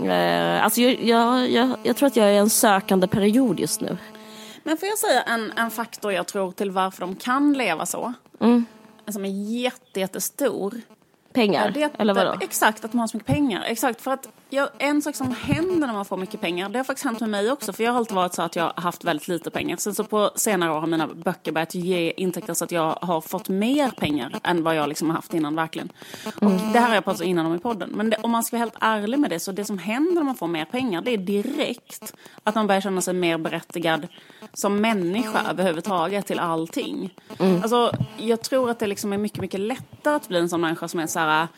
[0.05, 3.81] eh, alltså jag, jag, jag, jag tror att jag är i en sökande period just
[3.81, 3.97] nu.
[4.63, 8.13] Men får jag säga en, en faktor jag tror till varför de kan leva så?
[8.41, 8.65] Mm.
[9.09, 10.81] Som är jätte, jättestor.
[11.33, 11.73] Pengar?
[11.75, 12.37] Ja, det, eller vadå?
[12.41, 13.63] Exakt, att man har så mycket pengar.
[13.63, 16.85] Exakt, för att jag, en sak som händer när man får mycket pengar, det har
[16.85, 17.73] faktiskt hänt med mig också.
[17.73, 19.77] För jag har alltid varit så att jag har haft väldigt lite pengar.
[19.77, 23.21] Sen så på senare år har mina böcker börjat ge intäkter så att jag har
[23.21, 25.93] fått mer pengar än vad jag liksom har haft innan verkligen.
[26.37, 26.73] Och mm.
[26.73, 27.91] det här har jag pratat innan om i podden.
[27.91, 30.23] Men det, om man ska vara helt ärlig med det, så det som händer när
[30.23, 34.07] man får mer pengar, det är direkt att man börjar känna sig mer berättigad
[34.53, 37.15] som människa överhuvudtaget till allting.
[37.39, 37.63] Mm.
[37.63, 40.89] Alltså, jag tror att det liksom är mycket, mycket lättare att bli en sån människa
[40.89, 41.49] som är så här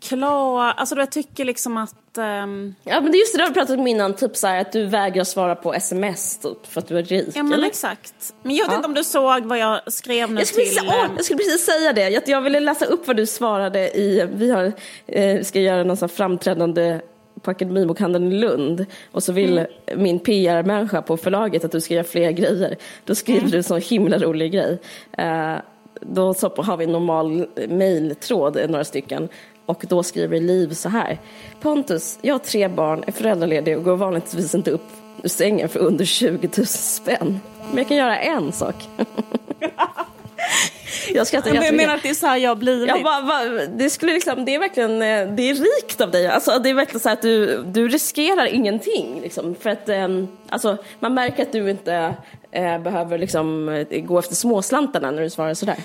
[0.00, 2.18] klar, alltså jag tycker liksom att...
[2.18, 2.74] Um...
[2.84, 4.86] Ja men det är just det du pratat om innan, typ så här, att du
[4.86, 7.28] vägrar svara på sms typ, för att du är rik.
[7.34, 7.66] Ja men eller?
[7.66, 8.34] exakt.
[8.42, 8.76] Men jag vet ja.
[8.76, 10.74] inte om du såg vad jag skrev nu jag skulle till...
[10.74, 13.98] Säga, åh, jag skulle precis säga det, jag, jag ville läsa upp vad du svarade
[13.98, 14.72] i, vi har,
[15.06, 17.00] eh, ska göra någon sån framträdande
[17.42, 19.70] på Akademibokhandeln i Lund och så vill mm.
[19.96, 22.76] min PR-människa på förlaget att du ska göra fler grejer.
[23.04, 23.50] Då skriver mm.
[23.50, 24.78] du en sån himla rolig grej.
[25.18, 25.56] Uh,
[26.00, 29.28] då så har vi en normal mejltråd, några stycken.
[29.68, 31.18] Och då skriver Liv så här.
[31.60, 34.86] Pontus, jag har tre barn, är föräldraledig och går vanligtvis inte upp
[35.22, 37.40] ur sängen för under 20 000 spänn.
[37.68, 38.74] Men jag kan göra en sak.
[41.14, 42.62] jag skrattar Jag menar att det är så här jag
[43.02, 46.26] va, va, det, skulle liksom, det är verkligen eh, det är rikt av dig.
[46.26, 49.20] Alltså, det är verkligen så att du, du riskerar ingenting.
[49.22, 52.14] Liksom, för att, um, alltså, man märker att du inte
[52.56, 55.76] uh, behöver liksom, uh, gå efter småslantarna när du svarar sådär.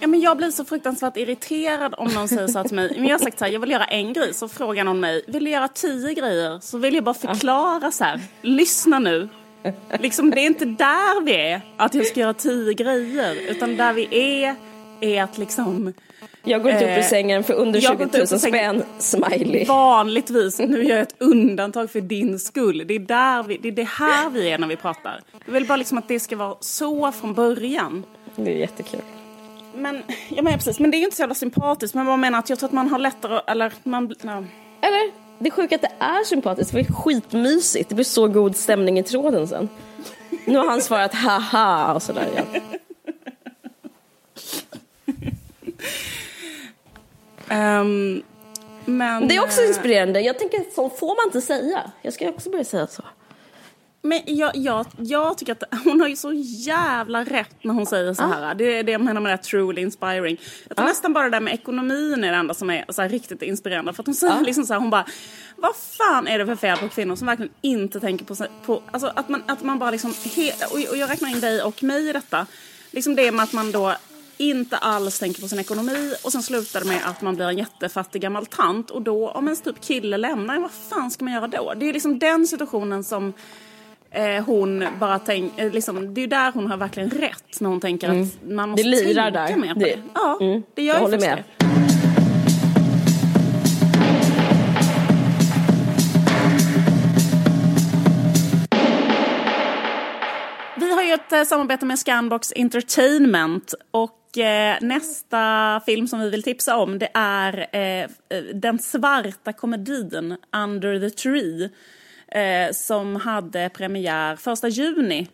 [0.00, 2.92] Ja, men jag blir så fruktansvärt irriterad om någon säger så här till mig.
[2.96, 4.34] Men jag har sagt så här, jag vill göra en grej.
[4.34, 6.60] Så frågar någon mig, vill du göra tio grejer?
[6.60, 9.28] Så vill jag bara förklara så här, lyssna nu.
[10.00, 13.36] Liksom, det är inte där vi är, att jag ska göra tio grejer.
[13.50, 14.54] Utan där vi är,
[15.00, 15.92] är att liksom...
[16.44, 19.64] Jag går inte upp ur eh, sängen för under 20 000 spänn, smiley.
[19.64, 22.84] Vanligtvis, nu gör jag ett undantag för din skull.
[22.86, 25.20] Det är, där vi, det är det här vi är när vi pratar.
[25.46, 28.04] Jag vill bara liksom att det ska vara så från början.
[28.36, 29.00] Det är jättekul.
[29.74, 31.94] Men, ja, men precis, men det är ju inte så jävla sympatiskt.
[31.94, 34.46] Men vad menar att jag tror att man har lättare, eller man, no.
[34.80, 37.88] Eller, det är sjukt att det är sympatiskt, det är skitmysigt.
[37.88, 39.68] Det blir så god stämning i tråden sen.
[40.44, 42.28] Nu har han svarat haha och sådär.
[42.36, 42.60] Ja.
[47.80, 48.22] um,
[48.84, 50.20] men, det är också inspirerande.
[50.20, 51.90] Jag tänker att så får man inte säga.
[52.02, 53.02] Jag ska också börja säga så.
[54.08, 58.14] Men jag, jag, jag tycker att hon har ju så jävla rätt när hon säger
[58.14, 58.50] så här.
[58.50, 58.54] Ah.
[58.54, 60.40] Det är det jag menar med det här truly inspiring.
[60.68, 60.88] Jag tror ah.
[60.88, 63.92] nästan bara det där med ekonomin är det enda som är så riktigt inspirerande.
[63.92, 64.40] För att hon säger ah.
[64.40, 65.06] liksom så här, hon bara,
[65.56, 68.36] vad fan är det för fel på kvinnor som verkligen inte tänker på,
[68.66, 71.82] på alltså att man, att man bara liksom, he, och, jag räknar in dig och
[71.82, 72.46] mig i detta.
[72.90, 73.94] Liksom det med att man då
[74.36, 77.58] inte alls tänker på sin ekonomi och sen slutar det med att man blir en
[77.58, 81.46] jättefattig gammal tant och då om ens typ kille lämnar, vad fan ska man göra
[81.46, 81.74] då?
[81.76, 83.32] Det är liksom den situationen som
[84.10, 87.68] eh, hon bara tänker, eh, liksom, det är ju där hon har verkligen rätt när
[87.68, 88.22] hon tänker mm.
[88.22, 89.56] att man måste det tänka där.
[89.56, 89.86] mer på det.
[89.86, 89.98] det.
[90.14, 90.62] Ja, mm.
[90.74, 91.44] det gör jag håller med.
[91.58, 91.64] Det.
[100.76, 106.30] Vi har ju ett eh, samarbete med Scanbox Entertainment och eh, nästa film som vi
[106.30, 108.08] vill tipsa om det är eh
[108.54, 111.70] den svarta komedin Under the Tree
[112.32, 115.28] eh, som hade premiär första juni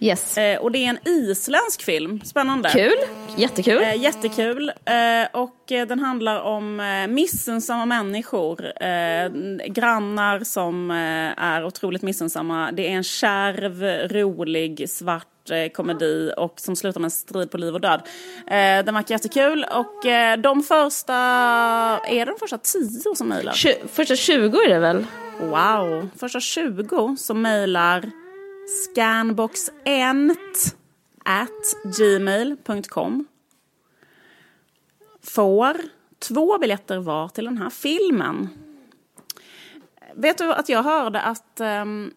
[0.00, 0.38] Yes.
[0.38, 2.20] Eh, och det är en isländsk film.
[2.24, 2.68] Spännande.
[2.68, 2.96] Kul.
[3.36, 3.82] Jättekul.
[3.82, 4.68] Eh, jättekul.
[4.68, 8.82] Eh, och eh, den handlar om eh, missunnsamma människor.
[8.82, 9.30] Eh,
[9.66, 10.90] grannar som
[11.36, 12.72] är otroligt missunnsamma.
[12.72, 15.26] Det är en kärv, rolig, svart
[15.74, 18.00] komedi och som slutar med en strid på liv och död.
[18.46, 23.52] Eh, den verkar jättekul och eh, de första, är det de första tio som mejlar?
[23.88, 25.06] Första 20 är det väl?
[25.40, 26.08] Wow!
[26.16, 28.10] Första 20 som mejlar
[28.84, 30.76] scanboxent
[31.24, 33.26] at gmail.com
[35.22, 35.76] får
[36.18, 38.48] två biljetter var till den här filmen.
[40.14, 42.12] Vet du att jag hörde att ehm,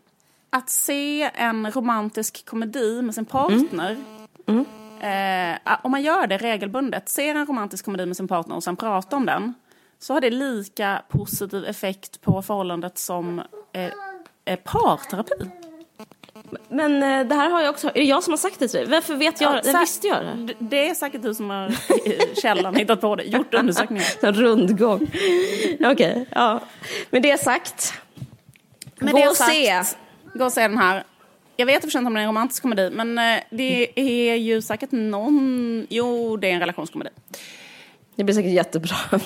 [0.50, 3.98] att se en romantisk komedi med sin partner
[5.02, 8.76] Eh, om man gör det regelbundet, ser en romantisk komedi med sin partner och sen
[8.76, 9.54] pratar om den
[10.02, 13.42] så har det lika positiv effekt på förhållandet som
[13.74, 13.92] eh,
[14.46, 15.36] eh, parterapi.
[16.70, 18.80] Men eh, det här har jag också, är det jag som har sagt det till
[18.80, 18.90] dig?
[18.90, 20.54] Varför vet jag, Ja, jag visste jag det?
[20.60, 21.76] Det är säkert du som har
[22.42, 24.06] källan hittat på det, gjort undersökningar.
[24.22, 25.12] En rundgång.
[25.80, 26.60] Okej, ja.
[27.10, 27.94] Med det sagt.
[29.00, 29.84] Med Gå det och se.
[30.34, 31.04] Gå och se den här.
[31.56, 34.92] Jag vet inte om det är en romantisk komedi, men eh, det är ju säkert
[34.92, 35.88] någon...
[35.90, 37.10] Jo, det är en relationskomedi.
[38.16, 38.96] Det blir säkert jättebra.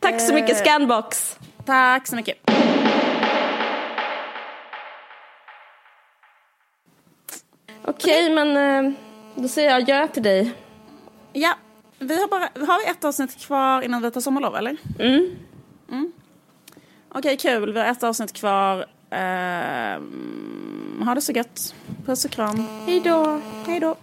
[0.00, 1.38] Tack så mycket Scanbox.
[1.64, 2.50] Tack så mycket.
[7.84, 8.92] Okej, men eh,
[9.34, 10.52] då säger jag adjö till dig.
[11.32, 11.54] Ja,
[11.98, 14.76] vi har bara har vi ett avsnitt kvar innan vi tar sommarlov, eller?
[14.98, 15.36] Mm.
[17.08, 17.72] Okej, kul.
[17.72, 18.86] Vi har ett avsnitt kvar.
[19.10, 21.74] Ehm, ha det så gött.
[22.06, 22.66] Puss och kram.
[22.86, 23.40] Hej då.
[23.66, 23.96] Hej då.